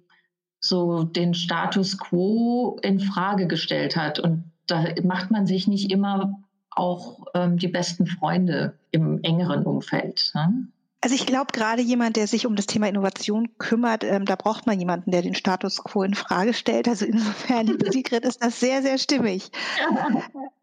so 0.60 1.04
den 1.04 1.34
Status 1.34 1.98
quo 1.98 2.78
in 2.82 3.00
Frage 3.00 3.48
gestellt 3.48 3.96
hat. 3.96 4.20
Und 4.20 4.44
da 4.68 4.86
macht 5.04 5.32
man 5.32 5.48
sich 5.48 5.68
nicht 5.68 5.92
immer 5.92 6.40
auch 6.72 7.26
ähm, 7.34 7.58
die 7.58 7.68
besten 7.68 8.06
Freunde 8.06 8.78
im 8.92 9.22
engeren 9.24 9.64
Umfeld. 9.64 10.32
Ne? 10.36 10.68
Also 11.02 11.16
ich 11.16 11.26
glaube, 11.26 11.54
gerade 11.54 11.82
jemand, 11.82 12.18
der 12.18 12.28
sich 12.28 12.46
um 12.46 12.56
das 12.56 12.66
Thema 12.66 12.88
Innovation 12.88 13.58
kümmert, 13.58 14.04
ähm, 14.04 14.26
da 14.26 14.36
braucht 14.36 14.68
man 14.68 14.80
jemanden, 14.80 15.12
der 15.12 15.22
den 15.22 15.36
Status 15.36 15.84
quo 15.84 16.04
in 16.04 16.14
Frage 16.14 16.54
stellt. 16.54 16.88
Also 16.88 17.06
insofern, 17.06 17.68
liebe 17.68 17.90
Sigrid, 17.92 18.26
ist 18.26 18.44
das 18.44 18.60
sehr, 18.60 18.82
sehr 18.82 18.98
stimmig. 18.98 19.50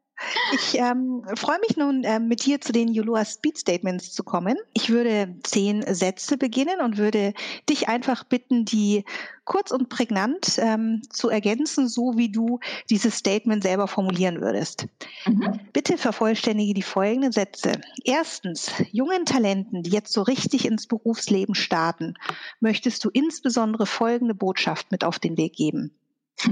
Ich 0.55 0.79
ähm, 0.79 1.23
freue 1.35 1.59
mich 1.61 1.77
nun, 1.77 2.03
äh, 2.05 2.19
mit 2.19 2.47
dir 2.47 2.61
zu 2.61 2.73
den 2.73 2.89
Julua 2.89 3.25
Speed 3.25 3.59
Statements 3.59 4.13
zu 4.13 4.25
kommen. 4.25 4.57
Ich 4.73 4.89
würde 4.89 5.35
zehn 5.43 5.83
Sätze 5.95 6.39
beginnen 6.39 6.81
und 6.81 6.97
würde 6.97 7.35
dich 7.69 7.89
einfach 7.89 8.25
bitten, 8.25 8.65
die 8.65 9.05
kurz 9.45 9.71
und 9.71 9.89
prägnant 9.89 10.59
ähm, 10.59 11.03
zu 11.11 11.29
ergänzen, 11.29 11.89
so 11.89 12.17
wie 12.17 12.31
du 12.31 12.61
dieses 12.89 13.17
Statement 13.17 13.63
selber 13.63 13.89
formulieren 13.89 14.41
würdest. 14.41 14.87
Mhm. 15.27 15.61
Bitte 15.73 15.99
vervollständige 15.99 16.75
die 16.75 16.83
folgenden 16.83 17.33
Sätze. 17.33 17.73
Erstens, 18.05 18.73
jungen 18.93 19.27
Talenten, 19.27 19.83
die 19.83 19.91
jetzt 19.91 20.13
so 20.13 20.23
richtig 20.23 20.65
ins 20.65 20.87
Berufsleben 20.87 21.55
starten, 21.55 22.15
möchtest 22.61 23.05
du 23.05 23.11
insbesondere 23.11 23.87
folgende 23.87 24.35
Botschaft 24.35 24.91
mit 24.91 25.05
auf 25.05 25.19
den 25.19 25.37
Weg 25.37 25.55
geben. 25.55 25.93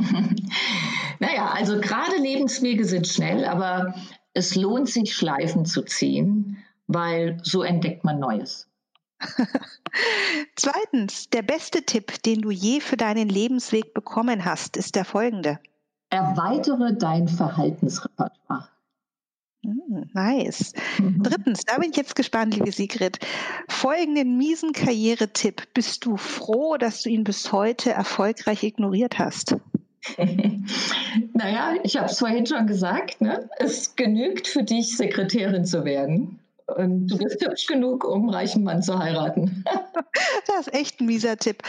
naja, 1.20 1.50
also 1.52 1.80
gerade 1.80 2.16
Lebenswege 2.16 2.84
sind 2.84 3.06
schnell, 3.06 3.44
aber 3.44 3.94
es 4.32 4.56
lohnt 4.56 4.88
sich, 4.88 5.14
Schleifen 5.14 5.64
zu 5.64 5.82
ziehen, 5.82 6.58
weil 6.86 7.38
so 7.42 7.62
entdeckt 7.62 8.04
man 8.04 8.18
Neues. 8.18 8.68
Zweitens, 10.56 11.30
der 11.30 11.42
beste 11.42 11.82
Tipp, 11.82 12.22
den 12.22 12.42
du 12.42 12.50
je 12.50 12.80
für 12.80 12.96
deinen 12.96 13.28
Lebensweg 13.28 13.94
bekommen 13.94 14.44
hast, 14.44 14.76
ist 14.76 14.96
der 14.96 15.04
folgende. 15.04 15.60
Erweitere 16.10 16.92
dein 16.94 17.28
Verhaltensrepertoire. 17.28 18.68
Hm, 19.64 20.10
nice. 20.12 20.74
Mhm. 20.98 21.22
Drittens, 21.22 21.64
da 21.64 21.78
bin 21.78 21.90
ich 21.90 21.96
jetzt 21.96 22.16
gespannt, 22.16 22.54
liebe 22.54 22.70
Sigrid. 22.70 23.18
Folgenden 23.68 24.36
miesen 24.36 24.72
Karrieretipp. 24.72 25.72
Bist 25.72 26.04
du 26.04 26.16
froh, 26.16 26.76
dass 26.76 27.02
du 27.02 27.08
ihn 27.08 27.24
bis 27.24 27.50
heute 27.50 27.90
erfolgreich 27.92 28.62
ignoriert 28.62 29.18
hast? 29.18 29.56
naja, 31.32 31.74
ich 31.82 31.96
habe 31.96 32.06
es 32.06 32.18
vorhin 32.18 32.46
schon 32.46 32.66
gesagt, 32.66 33.20
ne? 33.20 33.48
es 33.58 33.96
genügt 33.96 34.46
für 34.46 34.62
dich, 34.62 34.96
Sekretärin 34.96 35.64
zu 35.64 35.84
werden. 35.84 36.40
Und 36.66 37.08
du 37.08 37.18
bist 37.18 37.44
hübsch 37.44 37.66
genug, 37.66 38.04
um 38.04 38.22
einen 38.22 38.30
reichen 38.30 38.64
Mann 38.64 38.82
zu 38.82 38.98
heiraten. 38.98 39.64
das 40.46 40.66
ist 40.66 40.74
echt 40.74 41.00
ein 41.00 41.06
mieser 41.06 41.36
Tipp. 41.36 41.62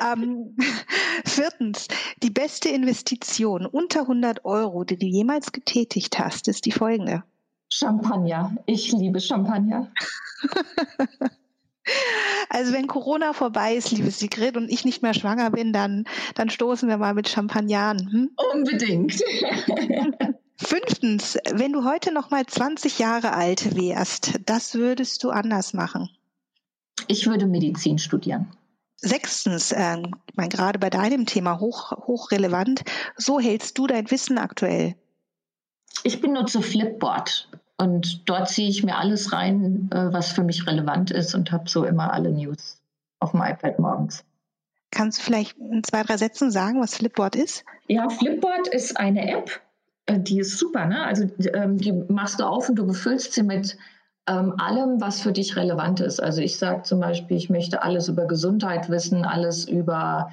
Ähm, 0.00 0.56
viertens, 1.26 1.88
die 2.22 2.30
beste 2.30 2.70
Investition 2.70 3.66
unter 3.66 4.02
100 4.02 4.44
Euro, 4.44 4.84
die 4.84 4.98
du 4.98 5.06
jemals 5.06 5.52
getätigt 5.52 6.18
hast, 6.18 6.48
ist 6.48 6.64
die 6.64 6.72
folgende. 6.72 7.24
Champagner. 7.70 8.56
Ich 8.64 8.92
liebe 8.92 9.20
Champagner. 9.20 9.92
Also 12.48 12.72
wenn 12.72 12.86
Corona 12.86 13.32
vorbei 13.32 13.74
ist, 13.74 13.90
liebe 13.90 14.10
Sigrid, 14.10 14.56
und 14.56 14.70
ich 14.70 14.84
nicht 14.84 15.02
mehr 15.02 15.14
schwanger 15.14 15.50
bin, 15.50 15.72
dann, 15.72 16.04
dann 16.34 16.50
stoßen 16.50 16.88
wir 16.88 16.96
mal 16.96 17.14
mit 17.14 17.28
Champagner 17.28 17.80
an. 17.80 18.10
Hm? 18.10 18.30
Unbedingt. 18.54 19.20
Fünftens, 20.56 21.38
wenn 21.52 21.72
du 21.72 21.84
heute 21.84 22.12
noch 22.12 22.30
mal 22.30 22.44
20 22.44 22.98
Jahre 22.98 23.32
alt 23.32 23.76
wärst, 23.76 24.40
das 24.46 24.74
würdest 24.74 25.22
du 25.22 25.30
anders 25.30 25.72
machen. 25.72 26.10
Ich 27.06 27.26
würde 27.26 27.46
Medizin 27.46 27.98
studieren. 27.98 28.48
Sechstens, 28.96 29.70
äh, 29.70 29.98
ich 29.98 30.36
meine, 30.36 30.48
gerade 30.48 30.80
bei 30.80 30.90
deinem 30.90 31.26
Thema 31.26 31.60
hoch, 31.60 31.92
hochrelevant, 31.92 32.82
so 33.16 33.38
hältst 33.38 33.78
du 33.78 33.86
dein 33.86 34.10
Wissen 34.10 34.38
aktuell. 34.38 34.96
Ich 36.02 36.20
benutze 36.20 36.62
Flipboard 36.62 37.48
und 37.78 38.28
dort 38.28 38.48
ziehe 38.48 38.68
ich 38.68 38.82
mir 38.82 38.96
alles 38.96 39.32
rein, 39.32 39.88
äh, 39.92 40.12
was 40.12 40.32
für 40.32 40.42
mich 40.42 40.66
relevant 40.66 41.12
ist 41.12 41.34
und 41.34 41.52
habe 41.52 41.68
so 41.68 41.84
immer 41.84 42.12
alle 42.12 42.30
News 42.30 42.82
auf 43.20 43.30
dem 43.30 43.42
iPad 43.42 43.78
morgens. 43.78 44.24
Kannst 44.90 45.18
du 45.18 45.22
vielleicht 45.22 45.56
in 45.58 45.84
zwei, 45.84 46.02
drei 46.02 46.16
Sätzen 46.16 46.50
sagen, 46.50 46.80
was 46.80 46.96
Flipboard 46.96 47.36
ist? 47.36 47.64
Ja, 47.86 48.08
Flipboard 48.08 48.66
ist 48.68 48.98
eine 48.98 49.30
App, 49.30 49.60
äh, 50.06 50.18
die 50.18 50.40
ist 50.40 50.58
super. 50.58 50.86
Ne? 50.86 51.04
Also 51.04 51.30
ähm, 51.54 51.78
die 51.78 51.92
machst 51.92 52.40
du 52.40 52.44
auf 52.44 52.68
und 52.68 52.74
du 52.76 52.86
befüllst 52.86 53.34
sie 53.34 53.44
mit 53.44 53.76
ähm, 54.28 54.54
allem, 54.58 55.00
was 55.00 55.20
für 55.20 55.30
dich 55.32 55.54
relevant 55.56 56.00
ist. 56.00 56.20
Also 56.20 56.42
ich 56.42 56.58
sage 56.58 56.82
zum 56.82 56.98
Beispiel, 57.00 57.36
ich 57.36 57.48
möchte 57.48 57.82
alles 57.82 58.08
über 58.08 58.26
Gesundheit 58.26 58.88
wissen, 58.88 59.24
alles 59.24 59.68
über 59.68 60.32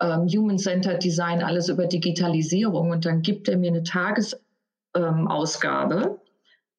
ähm, 0.00 0.28
Human-Centered 0.28 1.02
Design, 1.02 1.42
alles 1.42 1.70
über 1.70 1.86
Digitalisierung 1.86 2.90
und 2.90 3.06
dann 3.06 3.22
gibt 3.22 3.48
er 3.48 3.56
mir 3.56 3.70
eine 3.70 3.82
Tagesausgabe 3.82 6.20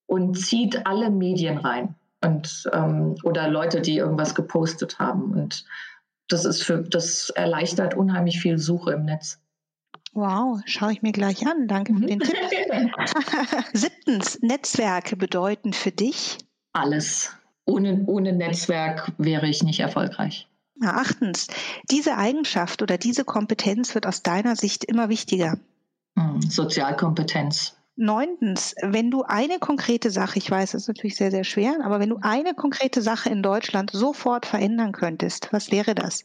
und 0.06 0.34
zieht 0.34 0.86
alle 0.86 1.10
Medien 1.10 1.58
rein 1.58 1.94
und 2.24 2.68
ähm, 2.72 3.16
oder 3.22 3.48
Leute, 3.48 3.80
die 3.80 3.96
irgendwas 3.96 4.34
gepostet 4.34 4.98
haben. 4.98 5.32
Und 5.32 5.64
das 6.28 6.44
ist 6.44 6.62
für 6.62 6.78
das 6.82 7.30
erleichtert 7.30 7.94
unheimlich 7.94 8.40
viel 8.40 8.58
Suche 8.58 8.92
im 8.92 9.04
Netz. 9.04 9.40
Wow, 10.12 10.60
schaue 10.64 10.92
ich 10.92 11.02
mir 11.02 11.12
gleich 11.12 11.44
an. 11.46 11.66
Danke 11.66 11.92
für 11.94 12.06
den 12.06 12.20
Tipp. 12.20 12.36
Siebtens, 13.72 14.40
Netzwerke 14.42 15.16
bedeuten 15.16 15.72
für 15.72 15.90
dich? 15.90 16.38
Alles. 16.72 17.36
Ohne, 17.66 18.04
ohne 18.06 18.32
Netzwerk 18.32 19.12
wäre 19.18 19.48
ich 19.48 19.62
nicht 19.62 19.80
erfolgreich. 19.80 20.46
achtens, 20.82 21.48
diese 21.90 22.16
Eigenschaft 22.16 22.82
oder 22.82 22.98
diese 22.98 23.24
Kompetenz 23.24 23.94
wird 23.94 24.06
aus 24.06 24.22
deiner 24.22 24.54
Sicht 24.54 24.84
immer 24.84 25.08
wichtiger. 25.08 25.58
Hm, 26.16 26.42
Sozialkompetenz. 26.42 27.76
Neuntens, 27.96 28.74
wenn 28.82 29.10
du 29.10 29.22
eine 29.22 29.58
konkrete 29.60 30.10
Sache, 30.10 30.38
ich 30.38 30.50
weiß, 30.50 30.72
das 30.72 30.82
ist 30.82 30.88
natürlich 30.88 31.16
sehr, 31.16 31.30
sehr 31.30 31.44
schwer, 31.44 31.78
aber 31.84 32.00
wenn 32.00 32.10
du 32.10 32.18
eine 32.22 32.54
konkrete 32.54 33.02
Sache 33.02 33.30
in 33.30 33.42
Deutschland 33.42 33.90
sofort 33.92 34.46
verändern 34.46 34.92
könntest, 34.92 35.52
was 35.52 35.70
wäre 35.70 35.94
das? 35.94 36.24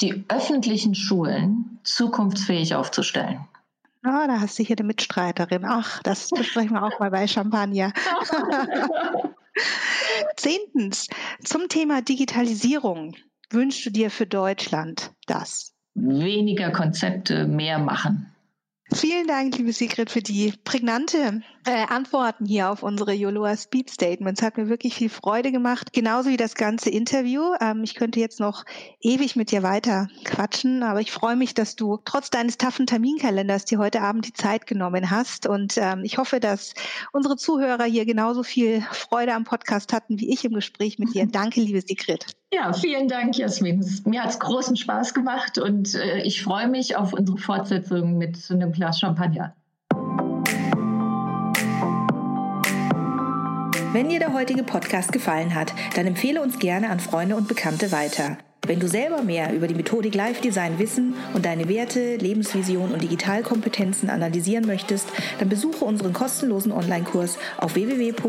Die 0.00 0.24
öffentlichen 0.28 0.94
Schulen 0.94 1.78
zukunftsfähig 1.82 2.74
aufzustellen. 2.74 3.40
Ah, 4.02 4.26
da 4.26 4.40
hast 4.40 4.58
du 4.58 4.62
hier 4.62 4.76
eine 4.78 4.86
Mitstreiterin. 4.86 5.64
Ach, 5.66 6.02
das 6.02 6.30
besprechen 6.30 6.72
wir 6.72 6.82
auch 6.82 6.98
mal 7.00 7.10
bei 7.10 7.26
Champagner. 7.26 7.92
Zehntens, 10.36 11.08
zum 11.44 11.68
Thema 11.68 12.00
Digitalisierung 12.00 13.16
wünschst 13.50 13.84
du 13.84 13.90
dir 13.90 14.10
für 14.10 14.26
Deutschland 14.26 15.12
das? 15.26 15.74
Weniger 15.94 16.70
Konzepte, 16.70 17.46
mehr 17.46 17.78
machen. 17.78 18.32
Vielen 18.92 19.26
Dank, 19.26 19.56
liebe 19.58 19.72
Sigrid, 19.72 20.10
für 20.10 20.22
die 20.22 20.52
prägnante 20.64 21.42
äh, 21.68 21.84
Antworten 21.88 22.46
hier 22.46 22.70
auf 22.70 22.82
unsere 22.82 23.12
Yoloa 23.12 23.56
Speed 23.56 23.90
Statements. 23.90 24.40
Hat 24.40 24.56
mir 24.56 24.68
wirklich 24.68 24.94
viel 24.94 25.10
Freude 25.10 25.52
gemacht. 25.52 25.92
Genauso 25.92 26.30
wie 26.30 26.38
das 26.38 26.54
ganze 26.54 26.88
Interview. 26.88 27.42
Ähm, 27.60 27.84
ich 27.84 27.94
könnte 27.94 28.20
jetzt 28.20 28.40
noch 28.40 28.64
ewig 29.00 29.36
mit 29.36 29.50
dir 29.50 29.62
weiter 29.62 30.08
quatschen, 30.24 30.82
aber 30.82 31.00
ich 31.00 31.12
freue 31.12 31.36
mich, 31.36 31.52
dass 31.52 31.76
du 31.76 31.98
trotz 32.04 32.30
deines 32.30 32.56
taffen 32.56 32.86
Terminkalenders 32.86 33.66
dir 33.66 33.78
heute 33.78 34.00
Abend 34.00 34.26
die 34.26 34.32
Zeit 34.32 34.66
genommen 34.66 35.10
hast. 35.10 35.46
Und 35.46 35.76
ähm, 35.76 36.04
ich 36.04 36.16
hoffe, 36.16 36.40
dass 36.40 36.72
unsere 37.12 37.36
Zuhörer 37.36 37.84
hier 37.84 38.06
genauso 38.06 38.42
viel 38.42 38.80
Freude 38.92 39.34
am 39.34 39.44
Podcast 39.44 39.92
hatten 39.92 40.18
wie 40.18 40.32
ich 40.32 40.46
im 40.46 40.54
Gespräch 40.54 40.98
mit 40.98 41.14
dir. 41.14 41.26
Danke, 41.30 41.60
liebe 41.60 41.82
Sigrid. 41.82 42.24
Ja, 42.50 42.72
vielen 42.72 43.08
Dank, 43.08 43.36
Jasmin. 43.36 43.84
Mir 44.06 44.22
hat 44.22 44.30
es 44.30 44.38
großen 44.38 44.76
Spaß 44.76 45.12
gemacht 45.12 45.58
und 45.58 45.94
äh, 45.94 46.22
ich 46.22 46.42
freue 46.42 46.66
mich 46.66 46.96
auf 46.96 47.12
unsere 47.12 47.36
Fortsetzung 47.36 48.16
mit 48.16 48.38
einem 48.50 48.72
Glas 48.72 48.98
Champagner. 49.00 49.54
Wenn 53.90 54.10
dir 54.10 54.18
der 54.18 54.34
heutige 54.34 54.64
Podcast 54.64 55.12
gefallen 55.12 55.54
hat, 55.54 55.72
dann 55.96 56.06
empfehle 56.06 56.42
uns 56.42 56.58
gerne 56.58 56.90
an 56.90 57.00
Freunde 57.00 57.36
und 57.36 57.48
Bekannte 57.48 57.90
weiter. 57.90 58.36
Wenn 58.66 58.80
du 58.80 58.86
selber 58.86 59.22
mehr 59.22 59.54
über 59.54 59.66
die 59.66 59.74
Methodik 59.74 60.14
Live 60.14 60.42
Design 60.42 60.78
wissen 60.78 61.14
und 61.32 61.46
deine 61.46 61.70
Werte, 61.70 62.16
Lebensvision 62.16 62.92
und 62.92 63.02
Digitalkompetenzen 63.02 64.10
analysieren 64.10 64.66
möchtest, 64.66 65.08
dann 65.38 65.48
besuche 65.48 65.86
unseren 65.86 66.12
kostenlosen 66.12 66.70
Online-Kurs 66.70 67.38
auf 67.56 67.76
www.joloa.de. 67.76 68.26